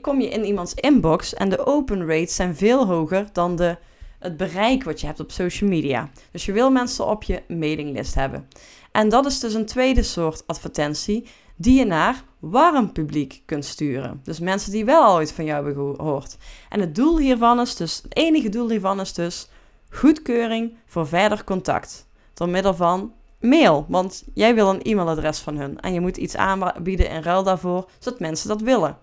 kom 0.00 0.20
je 0.20 0.28
in 0.28 0.44
iemands 0.44 0.74
inbox 0.74 1.34
en 1.34 1.48
de 1.48 1.66
open 1.66 2.06
rates 2.06 2.34
zijn 2.34 2.56
veel 2.56 2.86
hoger 2.86 3.26
dan 3.32 3.56
de, 3.56 3.76
het 4.18 4.36
bereik 4.36 4.84
wat 4.84 5.00
je 5.00 5.06
hebt 5.06 5.20
op 5.20 5.30
social 5.30 5.70
media. 5.70 6.10
Dus 6.32 6.44
je 6.44 6.52
wil 6.52 6.70
mensen 6.70 7.06
op 7.06 7.22
je 7.22 7.42
mailinglist 7.48 8.14
hebben. 8.14 8.48
En 8.92 9.08
dat 9.08 9.26
is 9.26 9.40
dus 9.40 9.54
een 9.54 9.66
tweede 9.66 10.02
soort 10.02 10.46
advertentie 10.46 11.26
die 11.60 11.78
je 11.78 11.84
naar 11.84 12.24
warm 12.38 12.92
publiek 12.92 13.42
kunt 13.46 13.64
sturen. 13.64 14.20
Dus 14.22 14.38
mensen 14.38 14.72
die 14.72 14.84
wel 14.84 15.14
ooit 15.14 15.32
van 15.32 15.44
jou 15.44 15.64
hebben 15.64 15.96
gehoord. 15.96 16.36
En 16.68 16.80
het 16.80 16.94
doel 16.94 17.18
hiervan 17.18 17.60
is 17.60 17.76
dus, 17.76 18.00
het 18.02 18.16
enige 18.16 18.48
doel 18.48 18.68
hiervan 18.68 19.00
is 19.00 19.12
dus 19.12 19.48
goedkeuring 19.90 20.76
voor 20.86 21.06
verder 21.06 21.44
contact. 21.44 22.08
Door 22.34 22.48
middel 22.48 22.74
van 22.74 23.12
mail. 23.40 23.86
Want 23.88 24.24
jij 24.34 24.54
wil 24.54 24.68
een 24.68 24.82
e-mailadres 24.82 25.38
van 25.38 25.56
hun. 25.56 25.80
En 25.80 25.92
je 25.92 26.00
moet 26.00 26.16
iets 26.16 26.36
aanbieden 26.36 27.10
in 27.10 27.22
ruil 27.22 27.42
daarvoor, 27.42 27.88
zodat 27.98 28.20
mensen 28.20 28.48
dat 28.48 28.60
willen. 28.60 28.98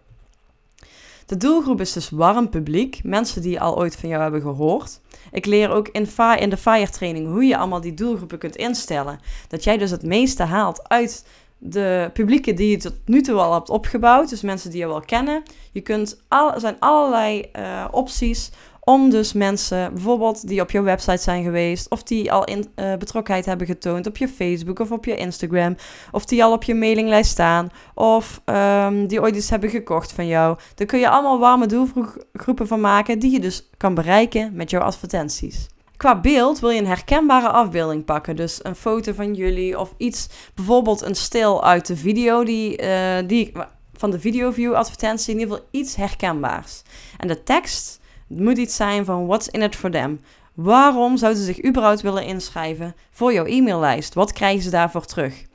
De 1.26 1.38
doelgroep 1.38 1.82
is 1.82 1.94
dus 1.94 2.10
warm 2.10 2.50
publiek. 2.50 3.04
Mensen 3.04 3.42
die 3.42 3.62
al 3.62 3.78
ooit 3.78 3.96
van 3.96 4.10
jou 4.10 4.22
hebben 4.22 4.42
gehoord. 4.42 5.00
Ik 5.32 5.46
leer 5.46 5.70
ook 5.70 5.88
in, 5.88 6.08
in 6.40 6.50
de 6.50 6.58
FIRE 6.58 6.90
training 6.90 7.28
hoe 7.28 7.44
je 7.44 7.58
allemaal 7.58 7.82
die 7.82 7.94
doelgroepen 7.94 8.38
kunt 8.38 8.56
instellen. 8.56 9.20
Dat 9.48 9.64
jij 9.64 9.78
dus 9.78 9.92
het 9.92 10.04
meeste 10.04 10.44
haalt 10.44 10.90
uit 10.90 11.26
de 11.58 12.10
publieken 12.14 12.56
die 12.56 12.70
je 12.70 12.78
tot 12.78 12.94
nu 13.06 13.22
toe 13.22 13.40
al 13.40 13.54
hebt 13.54 13.70
opgebouwd. 13.70 14.30
Dus 14.30 14.42
mensen 14.42 14.70
die 14.70 14.80
je 14.80 14.88
wel 14.88 15.02
kennen. 15.02 15.44
Je 15.72 15.82
kunt 15.82 16.24
al, 16.28 16.54
er 16.54 16.60
zijn 16.60 16.76
allerlei 16.80 17.50
uh, 17.60 17.86
opties 17.92 18.52
om 18.88 19.10
dus 19.10 19.34
mensen, 19.34 19.94
bijvoorbeeld 19.94 20.48
die 20.48 20.62
op 20.62 20.72
je 20.72 20.82
website 20.82 21.22
zijn 21.22 21.44
geweest, 21.44 21.90
of 21.90 22.04
die 22.04 22.32
al 22.32 22.44
in, 22.44 22.66
uh, 22.76 22.96
betrokkenheid 22.96 23.46
hebben 23.46 23.68
getoond 23.68 24.08
op 24.08 24.18
je 24.18 24.28
Facebook 24.28 24.80
of 24.80 24.92
op 24.92 25.06
je 25.06 25.16
Instagram, 25.16 25.76
of 26.12 26.26
die 26.26 26.44
al 26.44 26.52
op 26.52 26.64
je 26.64 26.76
mailinglijst 26.76 27.32
staan, 27.32 27.70
of 27.94 28.42
um, 28.46 29.08
die 29.08 29.22
ooit 29.22 29.36
iets 29.36 29.50
hebben 29.50 29.70
gekocht 29.70 30.12
van 30.12 30.28
jou. 30.28 30.58
Daar 30.76 30.88
kun 30.88 31.00
je 31.00 31.10
allemaal 31.10 31.40
warme 31.40 31.66
doelgroepen 31.66 32.68
van 32.68 32.82
maken 32.82 33.20
die 33.20 33.32
je 33.32 33.40
dus 33.40 33.70
kan 33.78 33.94
bereiken 33.94 34.52
met 34.56 34.70
jouw 34.70 34.82
advertenties. 34.82 35.68
Qua 35.98 36.20
beeld 36.20 36.60
wil 36.60 36.70
je 36.70 36.80
een 36.80 36.88
herkenbare 36.88 37.50
afbeelding 37.50 38.06
pakken. 38.06 38.36
Dus 38.36 38.60
een 38.64 38.76
foto 38.76 39.14
van 39.14 39.34
jullie 39.34 39.80
of 39.80 39.94
iets, 39.98 40.28
bijvoorbeeld 40.54 41.02
een 41.02 41.16
stil 41.16 41.64
uit 41.64 41.88
de 41.88 41.96
video 41.96 42.44
die, 42.44 42.82
uh, 42.82 43.18
die 43.26 43.52
van 43.94 44.12
de 44.12 44.20
videoview 44.20 44.74
advertentie, 44.74 45.34
in 45.34 45.40
ieder 45.40 45.54
geval 45.54 45.70
iets 45.72 45.96
herkenbaars. 45.96 46.82
En 47.18 47.28
de 47.28 47.44
tekst 47.44 48.00
moet 48.28 48.58
iets 48.58 48.76
zijn 48.76 49.06
van 49.06 49.26
what's 49.26 49.48
in 49.48 49.62
it 49.62 49.76
for 49.76 49.92
them. 49.92 50.20
Waarom 50.54 51.18
zouden 51.18 51.42
ze 51.42 51.54
zich 51.54 51.66
überhaupt 51.66 52.02
willen 52.02 52.26
inschrijven 52.26 52.96
voor 53.12 53.34
jouw 53.34 53.46
e-maillijst? 53.46 54.14
Wat 54.14 54.34
krijgen 54.34 54.64
ze 54.64 54.70
daarvoor 54.70 55.06
terug? 55.06 55.46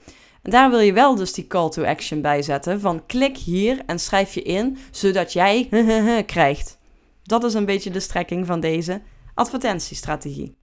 En 0.42 0.50
daar 0.50 0.70
wil 0.70 0.80
je 0.80 0.92
wel 0.92 1.14
dus 1.14 1.32
die 1.32 1.46
call 1.46 1.70
to 1.70 1.84
action 1.84 2.20
bij 2.20 2.42
zetten 2.42 2.80
van 2.80 3.06
klik 3.06 3.36
hier 3.36 3.82
en 3.86 3.98
schrijf 3.98 4.34
je 4.34 4.42
in, 4.42 4.78
zodat 4.90 5.32
jij 5.32 5.68
krijgt. 6.26 6.78
Dat 7.22 7.44
is 7.44 7.54
een 7.54 7.64
beetje 7.64 7.90
de 7.90 8.00
strekking 8.00 8.46
van 8.46 8.60
deze 8.60 9.00
advertentiestrategie. 9.34 10.56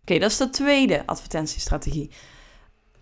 Oké, 0.00 0.18
dat 0.18 0.30
is 0.30 0.36
de 0.36 0.50
tweede 0.50 1.06
advertentiestrategie. 1.06 2.10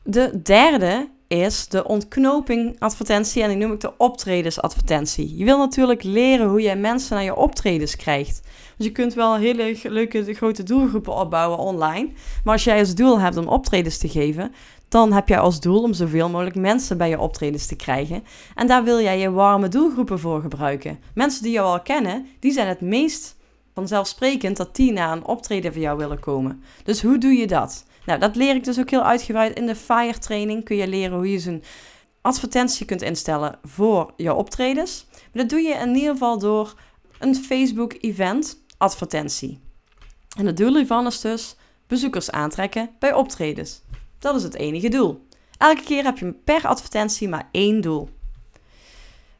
De 0.03 0.43
derde 0.43 1.09
is 1.29 1.69
de 1.69 1.85
ontknoping 1.85 2.77
advertentie 2.79 3.43
en 3.43 3.49
die 3.49 3.59
noem 3.59 3.73
ik 3.73 3.81
de 3.81 3.97
optredens 3.97 4.61
advertentie. 4.61 5.37
Je 5.37 5.45
wil 5.45 5.59
natuurlijk 5.59 6.03
leren 6.03 6.49
hoe 6.49 6.61
jij 6.61 6.77
mensen 6.77 7.15
naar 7.15 7.25
je 7.25 7.37
optredens 7.37 7.97
krijgt. 7.97 8.41
Dus 8.77 8.87
je 8.87 8.93
kunt 8.93 9.15
wel 9.15 9.37
hele 9.37 9.79
leuke 9.83 10.35
grote 10.35 10.63
doelgroepen 10.63 11.15
opbouwen 11.15 11.59
online. 11.59 12.09
Maar 12.45 12.53
als 12.53 12.65
jij 12.65 12.79
als 12.79 12.95
doel 12.95 13.21
hebt 13.21 13.37
om 13.37 13.49
optredens 13.49 13.99
te 13.99 14.09
geven, 14.09 14.53
dan 14.89 15.13
heb 15.13 15.29
jij 15.29 15.39
als 15.39 15.61
doel 15.61 15.83
om 15.83 15.93
zoveel 15.93 16.29
mogelijk 16.29 16.57
mensen 16.57 16.99
bij 16.99 17.09
je 17.09 17.21
optredens 17.21 17.67
te 17.67 17.77
krijgen. 17.77 18.25
En 18.55 18.67
daar 18.67 18.85
wil 18.85 19.01
jij 19.01 19.19
je 19.19 19.31
warme 19.31 19.69
doelgroepen 19.69 20.19
voor 20.19 20.41
gebruiken. 20.41 20.99
Mensen 21.15 21.43
die 21.43 21.53
jou 21.53 21.67
al 21.67 21.81
kennen, 21.81 22.27
die 22.41 22.53
zijn 22.53 22.69
het 22.69 22.81
meest 22.81 23.37
vanzelfsprekend 23.79 24.57
dat 24.57 24.77
die 24.77 24.93
naar 24.93 25.13
een 25.13 25.25
optreden 25.25 25.73
van 25.73 25.81
jou 25.81 25.99
willen 25.99 26.21
komen. 26.21 26.63
Dus 26.85 27.03
hoe 27.03 27.19
doe 27.19 27.33
je 27.33 27.47
dat? 27.47 27.85
Nou, 28.07 28.21
dat 28.21 28.37
leer 28.37 28.55
ik 28.55 28.65
dus 28.65 28.79
ook 28.79 28.91
heel 28.91 29.05
uitgebreid 29.05 29.57
in 29.57 29.67
de 29.67 29.77
FIRE 29.77 30.19
training. 30.19 30.65
Kun 30.65 30.77
je 30.77 30.89
leren 30.89 31.17
hoe 31.17 31.31
je 31.31 31.39
zo'n 31.39 31.63
advertentie 32.21 32.87
kunt 32.87 33.03
instellen 33.03 33.59
voor 33.63 34.13
je 34.17 34.35
optredens. 34.35 35.07
Dat 35.33 35.49
doe 35.49 35.61
je 35.61 35.75
in 35.75 35.95
ieder 35.95 36.13
geval 36.13 36.39
door 36.39 36.75
een 37.19 37.35
Facebook 37.35 37.95
event 38.01 38.65
advertentie. 38.77 39.61
En 40.37 40.47
het 40.47 40.57
doel 40.57 40.77
hiervan 40.77 41.07
is 41.07 41.21
dus 41.21 41.57
bezoekers 41.87 42.31
aantrekken 42.31 42.91
bij 42.99 43.13
optredens. 43.13 43.83
Dat 44.19 44.37
is 44.37 44.43
het 44.43 44.55
enige 44.55 44.89
doel. 44.89 45.27
Elke 45.59 45.83
keer 45.83 46.05
heb 46.05 46.19
je 46.19 46.33
per 46.33 46.67
advertentie 46.67 47.29
maar 47.29 47.49
één 47.53 47.81
doel. 47.81 48.09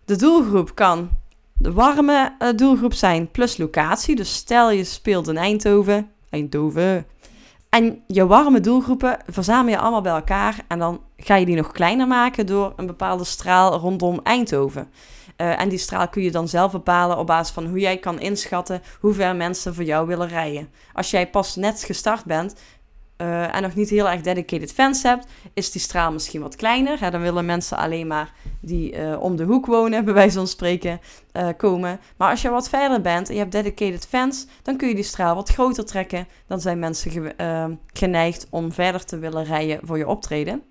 De 0.05 0.17
doelgroep 0.17 0.75
kan 0.75 1.11
de 1.59 1.73
warme 1.73 2.35
eh, 2.39 2.49
doelgroep 2.57 2.95
zijn 2.95 3.31
plus 3.31 3.57
locatie. 3.57 4.17
Dus 4.17 4.35
stel 4.35 4.71
je 4.71 4.85
speelt 4.85 5.29
in 5.29 5.37
Eindhoven. 5.37 6.11
Eindhoven. 6.31 7.07
En 7.69 8.03
je 8.07 8.27
warme 8.27 8.61
doelgroepen 8.61 9.19
verzamel 9.27 9.71
je 9.71 9.79
allemaal 9.79 10.01
bij 10.01 10.13
elkaar. 10.13 10.65
En 10.69 10.79
dan 10.79 11.01
ga 11.17 11.35
je 11.35 11.47
die 11.47 11.57
nog 11.57 11.73
kleiner 11.73 12.07
maken 12.07 12.47
door 12.47 12.73
een 12.77 12.87
bepaalde 12.87 13.25
straal 13.25 13.79
rondom 13.79 14.21
Eindhoven. 14.23 14.91
Uh, 15.37 15.61
en 15.61 15.69
die 15.69 15.79
straal 15.79 16.09
kun 16.09 16.23
je 16.23 16.31
dan 16.31 16.49
zelf 16.49 16.73
bepalen 16.73 17.19
op 17.19 17.27
basis 17.27 17.55
van 17.55 17.67
hoe 17.67 17.79
jij 17.79 17.99
kan 17.99 18.21
inschatten 18.21 18.83
hoe 19.01 19.15
ver 19.15 19.37
mensen 19.37 19.75
voor 19.75 19.85
jou 19.85 20.07
willen 20.07 20.29
rijden. 20.29 20.71
Als 20.93 21.11
jij 21.11 21.31
pas 21.31 21.57
net 21.57 21.83
gestart 21.83 22.25
bent, 22.25 22.55
uh, 23.19 23.55
en 23.55 23.63
nog 23.63 23.75
niet 23.75 23.91
heel 23.91 24.09
erg 24.09 24.21
dedicated 24.21 24.73
fans 24.73 25.03
hebt, 25.03 25.27
is 25.55 25.71
die 25.71 25.81
straal 25.81 26.13
misschien 26.13 26.41
wat 26.41 26.57
kleiner. 26.57 27.01
Hè? 27.01 27.11
Dan 27.11 27.21
willen 27.21 27.45
mensen 27.45 27.77
alleen 27.77 28.07
maar 28.07 28.33
die 28.61 28.97
uh, 28.97 29.21
om 29.23 29.37
de 29.37 29.45
hoek 29.45 29.67
wonen, 29.67 30.05
bij 30.05 30.15
wijze 30.15 30.37
van 30.37 30.47
spreken, 30.47 31.01
uh, 31.33 31.49
komen. 31.57 32.01
Maar 32.17 32.31
als 32.31 32.43
je 32.43 32.49
wat 32.49 32.69
verder 32.69 33.01
bent 33.01 33.29
en 33.29 33.35
je 33.35 33.41
hebt 33.41 33.53
dedicated 33.53 34.07
fans, 34.07 34.47
dan 34.63 34.77
kun 34.77 34.89
je 34.89 34.95
die 34.95 35.05
straal 35.05 35.35
wat 35.35 35.49
groter 35.49 35.85
trekken. 35.85 36.29
Dan 36.47 36.61
zijn 36.61 36.79
mensen 36.79 37.11
ge 37.11 37.77
geneigd 37.93 38.47
om 38.51 38.73
verder 38.73 39.05
te 39.05 39.19
willen 39.19 39.45
rijden 39.45 39.81
voor 39.83 39.99
je 39.99 40.09
optreden. 40.09 40.63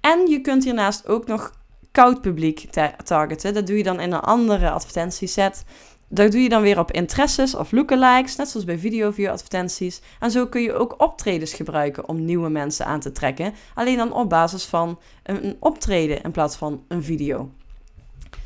En 0.00 0.26
je 0.26 0.40
kunt 0.40 0.64
hiernaast 0.64 1.08
ook 1.08 1.26
nog 1.26 1.52
koud 1.92 2.20
publiek 2.20 2.66
targeten. 3.04 3.54
Dat 3.54 3.66
doe 3.66 3.76
je 3.76 3.82
dan 3.82 4.00
in 4.00 4.12
een 4.12 4.20
andere 4.20 4.70
advertentieset. 4.70 5.64
Dat 6.08 6.32
doe 6.32 6.42
je 6.42 6.48
dan 6.48 6.62
weer 6.62 6.78
op 6.78 6.92
interesses 6.92 7.54
of 7.54 7.72
lookalikes, 7.72 8.36
net 8.36 8.48
zoals 8.48 8.66
bij 8.66 8.78
video 8.78 9.08
advertenties. 9.08 10.00
En 10.20 10.30
zo 10.30 10.46
kun 10.46 10.62
je 10.62 10.72
ook 10.72 10.94
optredens 11.02 11.54
gebruiken 11.54 12.08
om 12.08 12.24
nieuwe 12.24 12.48
mensen 12.48 12.86
aan 12.86 13.00
te 13.00 13.12
trekken. 13.12 13.54
Alleen 13.74 13.96
dan 13.96 14.12
op 14.12 14.28
basis 14.28 14.64
van 14.64 14.98
een 15.22 15.56
optreden 15.60 16.22
in 16.22 16.30
plaats 16.30 16.56
van 16.56 16.84
een 16.88 17.02
video. 17.02 17.50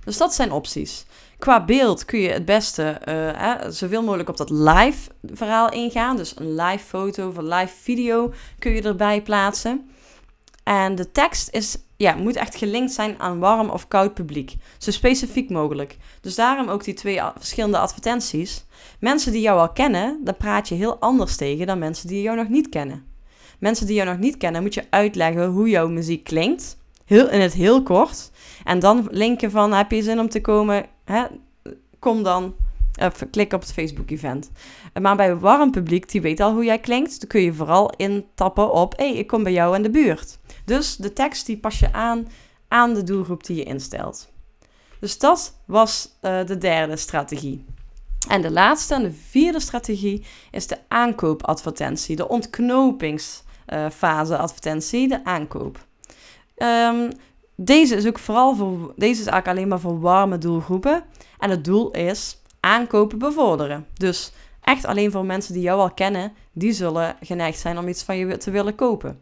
Dus 0.05 0.17
dat 0.17 0.35
zijn 0.35 0.53
opties. 0.53 1.05
Qua 1.39 1.65
beeld 1.65 2.05
kun 2.05 2.19
je 2.19 2.29
het 2.29 2.45
beste 2.45 3.01
uh, 3.09 3.55
zoveel 3.69 4.03
mogelijk 4.03 4.29
op 4.29 4.37
dat 4.37 4.51
live 4.51 5.11
verhaal 5.33 5.71
ingaan. 5.71 6.17
Dus 6.17 6.39
een 6.39 6.55
live 6.55 6.85
foto 6.85 7.29
of 7.29 7.37
een 7.37 7.49
live 7.49 7.75
video 7.81 8.33
kun 8.59 8.73
je 8.73 8.83
erbij 8.83 9.23
plaatsen. 9.23 9.91
En 10.63 10.95
de 10.95 11.13
tekst 11.13 11.49
is, 11.51 11.77
ja, 11.97 12.15
moet 12.15 12.37
echt 12.37 12.57
gelinkt 12.57 12.93
zijn 12.93 13.21
aan 13.21 13.39
warm 13.39 13.69
of 13.69 13.89
koud 13.89 14.15
publiek. 14.15 14.55
Zo 14.79 14.91
specifiek 14.91 15.51
mogelijk. 15.51 15.97
Dus 16.21 16.35
daarom 16.35 16.69
ook 16.69 16.85
die 16.85 16.95
twee 16.95 17.21
verschillende 17.37 17.79
advertenties. 17.79 18.65
Mensen 19.01 19.33
die 19.33 19.41
jou 19.41 19.59
al 19.59 19.73
kennen, 19.73 20.21
daar 20.25 20.35
praat 20.35 20.69
je 20.69 20.75
heel 20.75 20.99
anders 20.99 21.37
tegen 21.37 21.67
dan 21.67 21.79
mensen 21.79 22.09
die 22.09 22.23
jou 22.23 22.37
nog 22.37 22.49
niet 22.49 22.69
kennen. 22.69 23.05
Mensen 23.59 23.87
die 23.87 23.95
jou 23.95 24.09
nog 24.09 24.19
niet 24.19 24.37
kennen, 24.37 24.63
moet 24.63 24.75
je 24.75 24.87
uitleggen 24.91 25.47
hoe 25.47 25.69
jouw 25.69 25.89
muziek 25.89 26.25
klinkt. 26.25 26.77
Heel, 27.05 27.31
in 27.31 27.41
het 27.41 27.53
heel 27.53 27.83
kort. 27.83 28.31
En 28.65 28.79
dan 28.79 29.09
linken 29.11 29.51
van, 29.51 29.73
heb 29.73 29.91
je 29.91 30.03
zin 30.03 30.21
om 30.21 30.29
te 30.29 30.41
komen? 30.41 30.87
Hè? 31.05 31.25
Kom 31.99 32.23
dan. 32.23 32.55
Of 33.01 33.25
klik 33.31 33.53
op 33.53 33.61
het 33.61 33.73
Facebook-event. 33.73 34.51
Maar 35.01 35.17
bij 35.17 35.37
warm 35.37 35.71
publiek, 35.71 36.11
die 36.11 36.21
weet 36.21 36.41
al 36.41 36.53
hoe 36.53 36.65
jij 36.65 36.79
klinkt, 36.79 37.21
dan 37.21 37.29
kun 37.29 37.41
je 37.41 37.53
vooral 37.53 37.93
intappen 37.97 38.73
op, 38.73 38.97
hé, 38.97 39.09
hey, 39.09 39.19
ik 39.19 39.27
kom 39.27 39.43
bij 39.43 39.53
jou 39.53 39.77
in 39.77 39.83
de 39.83 39.91
buurt. 39.91 40.39
Dus 40.65 40.97
de 40.97 41.13
tekst 41.13 41.47
die 41.47 41.59
pas 41.59 41.79
je 41.79 41.93
aan 41.93 42.29
aan 42.69 42.95
de 42.95 43.03
doelgroep 43.03 43.45
die 43.45 43.57
je 43.57 43.65
instelt. 43.65 44.31
Dus 45.01 45.19
dat 45.19 45.55
was 45.65 46.09
uh, 46.23 46.47
de 46.47 46.59
derde 46.59 46.97
strategie. 46.97 47.65
En 48.29 48.43
de 48.43 48.51
laatste 48.51 48.95
en 48.95 49.03
de 49.03 49.13
vierde 49.13 49.61
strategie 49.61 50.25
is 50.51 50.67
de 50.67 50.79
aankoopadvertentie, 50.89 52.17
de 52.17 52.29
ontknopingsfase 52.29 54.37
advertentie, 54.37 55.09
de 55.09 55.25
aankoop. 55.25 55.87
Um, 56.57 57.11
deze 57.57 57.97
is 57.97 58.07
ook 58.07 58.19
vooral 58.19 58.57
voor, 58.57 58.93
deze 58.97 59.21
is 59.21 59.27
eigenlijk 59.27 59.49
alleen 59.49 59.69
maar 59.69 59.81
voor 59.81 60.01
warme 60.01 60.39
doelgroepen. 60.39 61.05
En 61.39 61.51
het 61.51 61.65
doel 61.65 61.91
is 61.91 62.43
aankopen 62.61 63.19
bevorderen. 63.19 63.87
Dus 63.95 64.33
echt 64.61 64.85
alleen 64.85 65.11
voor 65.11 65.25
mensen 65.25 65.55
die 65.55 65.63
jou 65.63 65.81
al 65.81 65.93
kennen, 65.93 66.33
die 66.53 66.73
zullen 66.73 67.17
geneigd 67.21 67.59
zijn 67.59 67.79
om 67.79 67.89
iets 67.89 68.03
van 68.03 68.17
je 68.17 68.37
te 68.37 68.51
willen 68.51 68.75
kopen. 68.75 69.21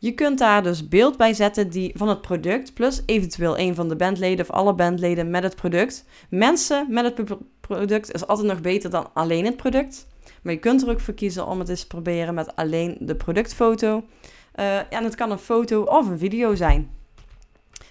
Je 0.00 0.12
kunt 0.12 0.38
daar 0.38 0.62
dus 0.62 0.88
beeld 0.88 1.16
bij 1.16 1.34
zetten 1.34 1.70
die, 1.70 1.92
van 1.94 2.08
het 2.08 2.20
product, 2.20 2.74
plus 2.74 3.02
eventueel 3.06 3.58
een 3.58 3.74
van 3.74 3.88
de 3.88 3.96
bandleden 3.96 4.48
of 4.48 4.50
alle 4.50 4.74
bandleden 4.74 5.30
met 5.30 5.42
het 5.42 5.56
product. 5.56 6.04
Mensen 6.30 6.86
met 6.88 7.04
het 7.04 7.38
product 7.60 8.12
is 8.12 8.26
altijd 8.26 8.46
nog 8.48 8.60
beter 8.60 8.90
dan 8.90 9.10
alleen 9.14 9.44
het 9.44 9.56
product. 9.56 10.06
Maar 10.42 10.52
je 10.52 10.58
kunt 10.58 10.82
er 10.82 10.90
ook 10.90 11.00
voor 11.00 11.14
kiezen 11.14 11.46
om 11.46 11.58
het 11.58 11.68
eens 11.68 11.80
te 11.80 11.86
proberen 11.86 12.34
met 12.34 12.56
alleen 12.56 12.96
de 13.00 13.16
productfoto. 13.16 14.04
Uh, 14.54 14.92
en 14.92 15.04
het 15.04 15.14
kan 15.14 15.30
een 15.30 15.38
foto 15.38 15.82
of 15.82 16.08
een 16.08 16.18
video 16.18 16.54
zijn. 16.54 16.90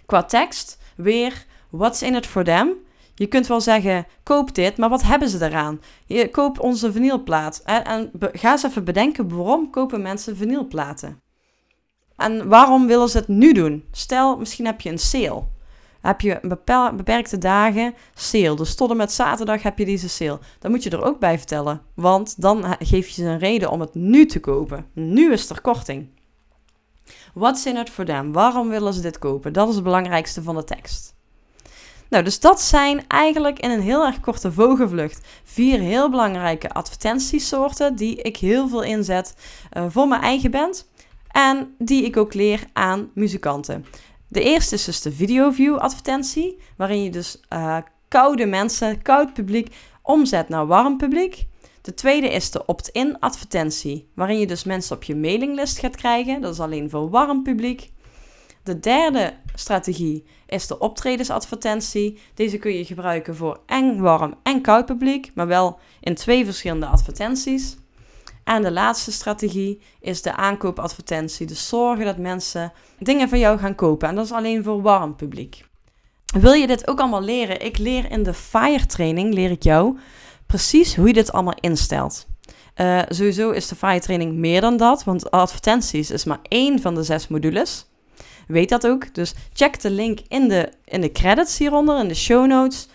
Qua 0.05 0.23
tekst, 0.23 0.77
weer, 0.95 1.45
what's 1.69 2.01
in 2.01 2.15
it 2.15 2.25
for 2.25 2.43
them? 2.43 2.69
Je 3.15 3.27
kunt 3.27 3.47
wel 3.47 3.61
zeggen, 3.61 4.05
koop 4.23 4.55
dit, 4.55 4.77
maar 4.77 4.89
wat 4.89 5.03
hebben 5.03 5.29
ze 5.29 5.45
eraan? 5.45 5.81
Je 6.05 6.29
koopt 6.29 6.59
onze 6.59 6.91
vinylplaat. 6.91 7.61
En, 7.65 7.83
en 7.83 8.11
ga 8.19 8.51
eens 8.51 8.63
even 8.63 8.83
bedenken, 8.83 9.35
waarom 9.35 9.69
kopen 9.69 10.01
mensen 10.01 10.37
vinylplaten? 10.37 11.21
En 12.17 12.47
waarom 12.47 12.87
willen 12.87 13.09
ze 13.09 13.17
het 13.17 13.27
nu 13.27 13.53
doen? 13.53 13.83
Stel, 13.91 14.37
misschien 14.37 14.65
heb 14.65 14.81
je 14.81 14.89
een 14.89 14.99
sale. 14.99 15.43
Heb 16.01 16.21
je 16.21 16.39
een 16.41 16.57
beperkte 16.97 17.37
dagen 17.37 17.93
sale. 18.13 18.55
Dus 18.55 18.75
tot 18.75 18.89
en 18.89 18.97
met 18.97 19.11
zaterdag 19.11 19.63
heb 19.63 19.77
je 19.77 19.85
deze 19.85 20.09
sale. 20.09 20.39
Dan 20.59 20.71
moet 20.71 20.83
je 20.83 20.89
er 20.89 21.03
ook 21.03 21.19
bij 21.19 21.37
vertellen. 21.37 21.81
Want 21.93 22.41
dan 22.41 22.75
geef 22.79 23.07
je 23.07 23.13
ze 23.13 23.23
een 23.23 23.39
reden 23.39 23.71
om 23.71 23.79
het 23.79 23.95
nu 23.95 24.25
te 24.25 24.39
kopen. 24.39 24.85
Nu 24.93 25.31
is 25.31 25.49
er 25.49 25.61
korting. 25.61 26.07
What's 27.33 27.65
in 27.65 27.77
it 27.77 27.89
for 27.89 28.05
them? 28.05 28.31
Waarom 28.31 28.69
willen 28.69 28.93
ze 28.93 29.01
dit 29.01 29.19
kopen? 29.19 29.53
Dat 29.53 29.69
is 29.69 29.75
het 29.75 29.83
belangrijkste 29.83 30.43
van 30.43 30.55
de 30.55 30.63
tekst. 30.63 31.15
Nou, 32.09 32.23
dus 32.23 32.39
dat 32.39 32.61
zijn 32.61 33.03
eigenlijk 33.07 33.59
in 33.59 33.69
een 33.69 33.81
heel 33.81 34.05
erg 34.05 34.19
korte 34.19 34.51
vogelvlucht 34.51 35.27
vier 35.43 35.79
heel 35.79 36.09
belangrijke 36.09 36.69
advertentiesoorten 36.69 37.95
die 37.95 38.21
ik 38.21 38.37
heel 38.37 38.67
veel 38.67 38.83
inzet 38.83 39.35
uh, 39.73 39.85
voor 39.89 40.07
mijn 40.07 40.21
eigen 40.21 40.51
band 40.51 40.87
en 41.37 41.75
die 41.77 42.03
ik 42.03 42.17
ook 42.17 42.33
leer 42.33 42.63
aan 42.73 43.11
muzikanten. 43.13 43.85
De 44.27 44.43
eerste 44.43 44.75
is 44.75 44.83
dus 44.83 45.01
de 45.01 45.11
video-view 45.11 45.75
advertentie, 45.75 46.57
waarin 46.77 47.03
je 47.03 47.09
dus 47.09 47.41
uh, 47.53 47.77
koude 48.07 48.45
mensen, 48.45 49.01
koud 49.01 49.33
publiek 49.33 49.75
omzet 50.01 50.49
naar 50.49 50.67
warm 50.67 50.97
publiek. 50.97 51.45
De 51.81 51.93
tweede 51.93 52.29
is 52.29 52.51
de 52.51 52.65
opt-in 52.65 53.19
advertentie, 53.19 54.09
waarin 54.13 54.39
je 54.39 54.47
dus 54.47 54.63
mensen 54.63 54.95
op 54.95 55.03
je 55.03 55.15
mailinglist 55.15 55.79
gaat 55.79 55.95
krijgen. 55.95 56.41
Dat 56.41 56.53
is 56.53 56.59
alleen 56.59 56.89
voor 56.89 57.09
warm 57.09 57.43
publiek. 57.43 57.91
De 58.63 58.79
derde 58.79 59.33
strategie 59.53 60.25
is 60.47 60.67
de 60.67 60.79
optredensadvertentie. 60.79 62.19
Deze 62.33 62.57
kun 62.57 62.73
je 62.73 62.85
gebruiken 62.85 63.35
voor 63.35 63.59
en 63.65 64.01
warm 64.01 64.33
en 64.43 64.61
koud 64.61 64.85
publiek, 64.85 65.31
maar 65.35 65.47
wel 65.47 65.79
in 65.99 66.15
twee 66.15 66.45
verschillende 66.45 66.85
advertenties. 66.85 67.77
En 68.47 68.61
de 68.61 68.71
laatste 68.71 69.11
strategie 69.11 69.81
is 69.99 70.21
de 70.21 70.35
aankoopadvertentie. 70.35 71.47
Dus 71.47 71.67
zorgen 71.67 72.05
dat 72.05 72.17
mensen 72.17 72.73
dingen 72.99 73.29
van 73.29 73.39
jou 73.39 73.59
gaan 73.59 73.75
kopen. 73.75 74.07
En 74.09 74.15
dat 74.15 74.25
is 74.25 74.31
alleen 74.31 74.63
voor 74.63 74.81
warm 74.81 75.15
publiek. 75.15 75.65
Wil 76.39 76.53
je 76.53 76.67
dit 76.67 76.87
ook 76.87 76.99
allemaal 76.99 77.21
leren? 77.21 77.65
Ik 77.65 77.77
leer 77.77 78.11
in 78.11 78.23
de 78.23 78.33
FIRE 78.33 78.85
training, 78.85 79.33
leer 79.33 79.51
ik 79.51 79.63
jou 79.63 79.97
precies 80.45 80.95
hoe 80.95 81.07
je 81.07 81.13
dit 81.13 81.31
allemaal 81.31 81.57
instelt. 81.59 82.27
Uh, 82.77 83.01
sowieso 83.09 83.51
is 83.51 83.67
de 83.67 83.75
FIRE 83.75 83.99
training 83.99 84.33
meer 84.33 84.61
dan 84.61 84.77
dat, 84.77 85.03
want 85.03 85.31
advertenties 85.31 86.11
is 86.11 86.23
maar 86.23 86.39
één 86.41 86.81
van 86.81 86.95
de 86.95 87.03
zes 87.03 87.27
modules. 87.27 87.85
Weet 88.47 88.69
dat 88.69 88.87
ook. 88.87 89.13
Dus 89.13 89.33
check 89.53 89.81
de 89.81 89.89
link 89.89 90.19
in 90.27 90.47
de, 90.47 90.71
in 90.85 91.01
de 91.01 91.11
credits 91.11 91.57
hieronder, 91.57 91.99
in 91.99 92.07
de 92.07 92.15
show 92.15 92.45
notes. 92.45 92.87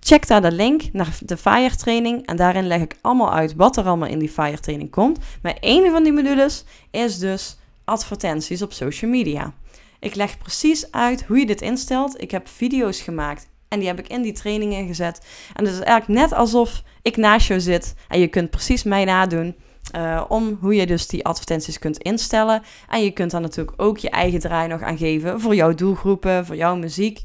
Check 0.00 0.26
daar 0.26 0.40
de 0.40 0.52
link 0.52 0.82
naar 0.92 1.18
de 1.20 1.36
FIRE 1.36 1.76
training 1.76 2.26
en 2.26 2.36
daarin 2.36 2.66
leg 2.66 2.80
ik 2.80 2.96
allemaal 3.00 3.32
uit 3.32 3.54
wat 3.54 3.76
er 3.76 3.84
allemaal 3.84 4.08
in 4.08 4.18
die 4.18 4.28
FIRE 4.28 4.60
training 4.60 4.90
komt. 4.90 5.18
Maar 5.42 5.56
één 5.60 5.90
van 5.90 6.02
die 6.02 6.12
modules 6.12 6.64
is 6.90 7.18
dus 7.18 7.58
advertenties 7.84 8.62
op 8.62 8.72
social 8.72 9.10
media. 9.10 9.52
Ik 10.00 10.14
leg 10.14 10.38
precies 10.38 10.92
uit 10.92 11.24
hoe 11.24 11.38
je 11.38 11.46
dit 11.46 11.62
instelt. 11.62 12.22
Ik 12.22 12.30
heb 12.30 12.48
video's 12.48 13.00
gemaakt 13.00 13.48
en 13.68 13.78
die 13.78 13.88
heb 13.88 13.98
ik 13.98 14.08
in 14.08 14.22
die 14.22 14.32
trainingen 14.32 14.86
gezet. 14.86 15.26
En 15.54 15.64
het 15.64 15.74
is 15.74 15.80
eigenlijk 15.80 16.20
net 16.20 16.38
alsof 16.38 16.82
ik 17.02 17.16
naast 17.16 17.46
jou 17.46 17.60
zit 17.60 17.94
en 18.08 18.20
je 18.20 18.28
kunt 18.28 18.50
precies 18.50 18.82
mij 18.82 19.04
nadoen. 19.04 19.56
Uh, 19.96 20.24
om 20.28 20.58
hoe 20.60 20.74
je 20.74 20.86
dus 20.86 21.06
die 21.06 21.24
advertenties 21.24 21.78
kunt 21.78 21.98
instellen. 21.98 22.62
En 22.88 23.04
je 23.04 23.10
kunt 23.10 23.30
daar 23.30 23.40
natuurlijk 23.40 23.82
ook 23.82 23.98
je 23.98 24.10
eigen 24.10 24.40
draai 24.40 24.68
nog 24.68 24.82
aan 24.82 24.98
geven 24.98 25.40
voor 25.40 25.54
jouw 25.54 25.74
doelgroepen, 25.74 26.46
voor 26.46 26.56
jouw 26.56 26.76
muziek. 26.76 27.24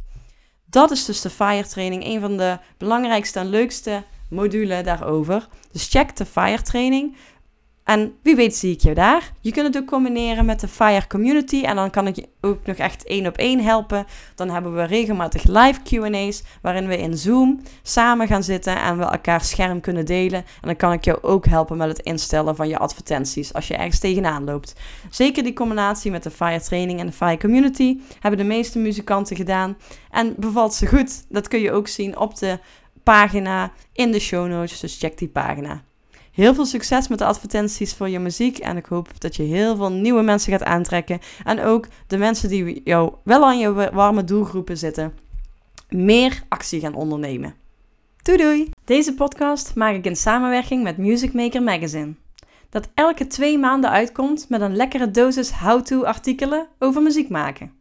Dat 0.75 0.91
is 0.91 1.05
dus 1.05 1.21
de 1.21 1.29
FIRE 1.29 1.67
training, 1.67 2.05
een 2.05 2.19
van 2.19 2.37
de 2.37 2.57
belangrijkste 2.77 3.39
en 3.39 3.49
leukste 3.49 4.03
modules 4.29 4.83
daarover. 4.83 5.47
Dus 5.71 5.87
check 5.87 6.15
de 6.15 6.25
FIRE 6.25 6.61
training. 6.61 7.15
En 7.85 8.15
wie 8.21 8.35
weet 8.35 8.55
zie 8.55 8.73
ik 8.73 8.81
je 8.81 8.93
daar. 8.93 9.31
Je 9.41 9.51
kunt 9.51 9.67
het 9.67 9.77
ook 9.77 9.87
combineren 9.89 10.45
met 10.45 10.59
de 10.59 10.67
Fire 10.67 11.07
Community. 11.07 11.61
En 11.61 11.75
dan 11.75 11.89
kan 11.89 12.07
ik 12.07 12.15
je 12.15 12.27
ook 12.41 12.65
nog 12.65 12.75
echt 12.75 13.03
één 13.03 13.27
op 13.27 13.37
één 13.37 13.59
helpen. 13.59 14.05
Dan 14.35 14.49
hebben 14.49 14.75
we 14.75 14.83
regelmatig 14.83 15.43
live 15.43 15.79
QA's. 15.83 16.43
Waarin 16.61 16.87
we 16.87 16.97
in 16.97 17.17
Zoom 17.17 17.61
samen 17.81 18.27
gaan 18.27 18.43
zitten 18.43 18.81
en 18.81 18.97
we 18.97 19.03
elkaar 19.03 19.41
scherm 19.41 19.81
kunnen 19.81 20.05
delen. 20.05 20.39
En 20.39 20.45
dan 20.61 20.75
kan 20.75 20.91
ik 20.91 21.05
jou 21.05 21.17
ook 21.21 21.45
helpen 21.45 21.77
met 21.77 21.87
het 21.87 21.99
instellen 21.99 22.55
van 22.55 22.67
je 22.67 22.77
advertenties. 22.77 23.53
Als 23.53 23.67
je 23.67 23.75
ergens 23.75 23.99
tegenaan 23.99 24.43
loopt. 24.43 24.75
Zeker 25.09 25.43
die 25.43 25.53
combinatie 25.53 26.11
met 26.11 26.23
de 26.23 26.31
Fire 26.31 26.61
Training 26.61 26.99
en 26.99 27.05
de 27.05 27.11
Fire 27.11 27.37
Community. 27.37 27.99
Hebben 28.19 28.39
de 28.39 28.45
meeste 28.45 28.79
muzikanten 28.79 29.35
gedaan. 29.35 29.77
En 30.11 30.33
bevalt 30.37 30.73
ze 30.73 30.87
goed. 30.87 31.25
Dat 31.29 31.47
kun 31.47 31.59
je 31.59 31.71
ook 31.71 31.87
zien 31.87 32.17
op 32.17 32.37
de 32.37 32.59
pagina 33.03 33.71
in 33.93 34.11
de 34.11 34.19
show 34.19 34.47
notes. 34.47 34.79
Dus 34.79 34.97
check 34.97 35.17
die 35.17 35.29
pagina. 35.29 35.83
Heel 36.35 36.53
veel 36.53 36.65
succes 36.65 37.07
met 37.07 37.19
de 37.19 37.25
advertenties 37.25 37.93
voor 37.93 38.09
je 38.09 38.19
muziek. 38.19 38.57
En 38.57 38.77
ik 38.77 38.85
hoop 38.85 39.21
dat 39.21 39.35
je 39.35 39.43
heel 39.43 39.75
veel 39.75 39.91
nieuwe 39.91 40.21
mensen 40.21 40.51
gaat 40.51 40.63
aantrekken. 40.63 41.19
En 41.43 41.61
ook 41.61 41.87
de 42.07 42.17
mensen 42.17 42.49
die 42.49 42.81
jou 42.83 43.13
wel 43.23 43.45
aan 43.45 43.59
je 43.59 43.91
warme 43.93 44.23
doelgroepen 44.23 44.77
zitten, 44.77 45.13
meer 45.89 46.43
actie 46.49 46.79
gaan 46.79 46.95
ondernemen. 46.95 47.53
Doei 48.21 48.37
doei! 48.37 48.69
Deze 48.85 49.13
podcast 49.13 49.75
maak 49.75 49.95
ik 49.95 50.05
in 50.05 50.15
samenwerking 50.15 50.83
met 50.83 50.97
Music 50.97 51.33
Maker 51.33 51.63
Magazine. 51.63 52.13
Dat 52.69 52.89
elke 52.93 53.27
twee 53.27 53.57
maanden 53.57 53.89
uitkomt 53.89 54.49
met 54.49 54.61
een 54.61 54.75
lekkere 54.75 55.11
dosis 55.11 55.51
how-to 55.51 56.03
artikelen 56.03 56.67
over 56.79 57.01
muziek 57.01 57.29
maken. 57.29 57.71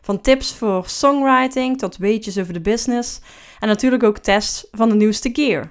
Van 0.00 0.20
tips 0.20 0.54
voor 0.54 0.88
songwriting 0.88 1.78
tot 1.78 1.96
weetjes 1.96 2.38
over 2.38 2.52
de 2.52 2.60
business. 2.60 3.20
En 3.58 3.68
natuurlijk 3.68 4.02
ook 4.02 4.18
tests 4.18 4.66
van 4.72 4.88
de 4.88 4.94
nieuwste 4.94 5.30
gear. 5.32 5.70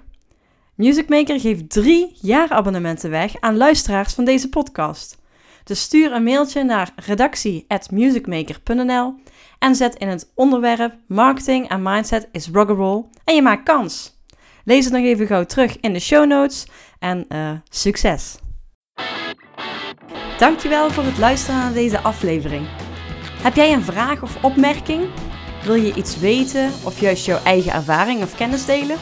Musicmaker 0.79 1.39
geeft 1.39 1.69
drie 1.69 2.17
jaar 2.21 2.49
abonnementen 2.49 3.09
weg 3.09 3.33
aan 3.39 3.57
luisteraars 3.57 4.13
van 4.13 4.25
deze 4.25 4.49
podcast. 4.49 5.17
Dus 5.63 5.81
stuur 5.81 6.11
een 6.11 6.23
mailtje 6.23 6.63
naar 6.63 6.91
redactie.musicmaker.nl 6.95 9.13
en 9.59 9.75
zet 9.75 9.95
in 9.95 10.07
het 10.07 10.31
onderwerp 10.35 10.93
Marketing 11.07 11.69
en 11.69 11.81
Mindset 11.81 12.27
is 12.31 12.49
Rock'n'Roll 12.53 13.05
en 13.23 13.35
je 13.35 13.41
maakt 13.41 13.63
kans. 13.63 14.17
Lees 14.63 14.83
het 14.83 14.93
nog 14.93 15.03
even 15.03 15.27
gauw 15.27 15.45
terug 15.45 15.79
in 15.79 15.93
de 15.93 15.99
show 15.99 16.27
notes 16.27 16.67
en 16.99 17.25
uh, 17.29 17.51
succes! 17.69 18.37
Dankjewel 20.37 20.91
voor 20.91 21.03
het 21.03 21.17
luisteren 21.17 21.59
naar 21.59 21.73
deze 21.73 21.99
aflevering. 21.99 22.67
Heb 23.41 23.55
jij 23.55 23.73
een 23.73 23.83
vraag 23.83 24.23
of 24.23 24.43
opmerking? 24.43 25.07
Wil 25.63 25.75
je 25.75 25.93
iets 25.93 26.19
weten 26.19 26.71
of 26.85 26.99
juist 26.99 27.25
jouw 27.25 27.43
eigen 27.43 27.73
ervaring 27.73 28.23
of 28.23 28.35
kennis 28.35 28.65
delen? 28.65 28.97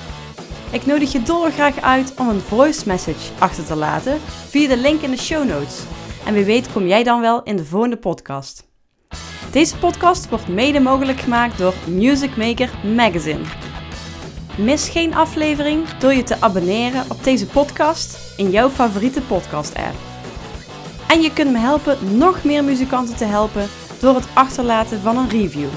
Ik 0.72 0.86
nodig 0.86 1.12
je 1.12 1.22
dolgraag 1.22 1.82
uit 1.82 2.14
om 2.20 2.30
een 2.30 2.40
voice 2.40 2.88
message 2.88 3.34
achter 3.40 3.66
te 3.66 3.76
laten 3.76 4.20
via 4.22 4.68
de 4.68 4.78
link 4.78 5.02
in 5.02 5.12
de 5.12 5.18
show 5.18 5.48
notes. 5.48 5.84
En 6.26 6.34
wie 6.34 6.44
weet 6.44 6.72
kom 6.72 6.88
jij 6.88 7.04
dan 7.04 7.22
wel 7.22 7.44
in 7.44 7.56
de 7.56 7.66
volgende 7.66 7.98
podcast. 7.98 8.68
Deze 9.52 9.78
podcast 9.78 10.30
wordt 10.30 10.48
mede 10.48 10.80
mogelijk 10.80 11.20
gemaakt 11.20 11.58
door 11.58 11.74
Music 11.88 12.38
Maker 12.38 12.70
Magazine. 12.96 13.44
Mis 14.58 14.90
geen 14.90 15.14
aflevering 15.14 15.88
door 15.88 16.14
je 16.14 16.24
te 16.24 16.42
abonneren 16.42 17.06
op 17.10 17.24
deze 17.24 17.46
podcast 17.46 18.34
in 18.38 18.50
jouw 18.50 18.70
favoriete 18.70 19.22
podcast-app. 19.22 19.96
En 21.08 21.22
je 21.22 21.34
kunt 21.34 21.52
me 21.52 21.58
helpen 21.58 22.18
nog 22.18 22.44
meer 22.44 22.64
muzikanten 22.64 23.16
te 23.16 23.26
helpen 23.26 23.68
door 24.00 24.16
het 24.16 24.28
achterlaten 24.34 25.00
van 25.02 25.18
een 25.18 25.30
review. 25.30 25.70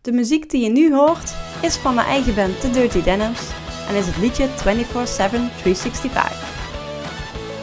De 0.00 0.12
muziek 0.12 0.50
die 0.50 0.64
je 0.64 0.70
nu 0.70 0.94
hoort 0.94 1.34
is 1.62 1.76
van 1.76 1.94
mijn 1.94 2.06
eigen 2.06 2.34
band 2.34 2.60
The 2.60 2.70
Dirty 2.70 3.02
Denims 3.02 3.40
en 3.88 3.94
is 3.94 4.06
het 4.06 4.16
liedje 4.16 4.48
24-7 4.48 4.50
365. 4.56 6.50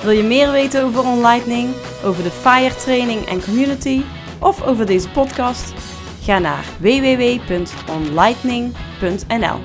Wil 0.02 0.12
je 0.12 0.24
meer 0.24 0.52
weten 0.52 0.84
over 0.84 1.06
OnLightning, 1.06 1.74
over 2.04 2.24
de 2.24 2.32
FIRE 2.32 2.76
training 2.76 3.26
en 3.26 3.44
community 3.44 4.02
of 4.40 4.64
over 4.64 4.86
deze 4.86 5.10
podcast? 5.10 5.74
Ga 6.22 6.40
naar 6.40 6.66
www.onlightning.nl. 6.80 9.60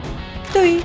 Doei! 0.52 0.82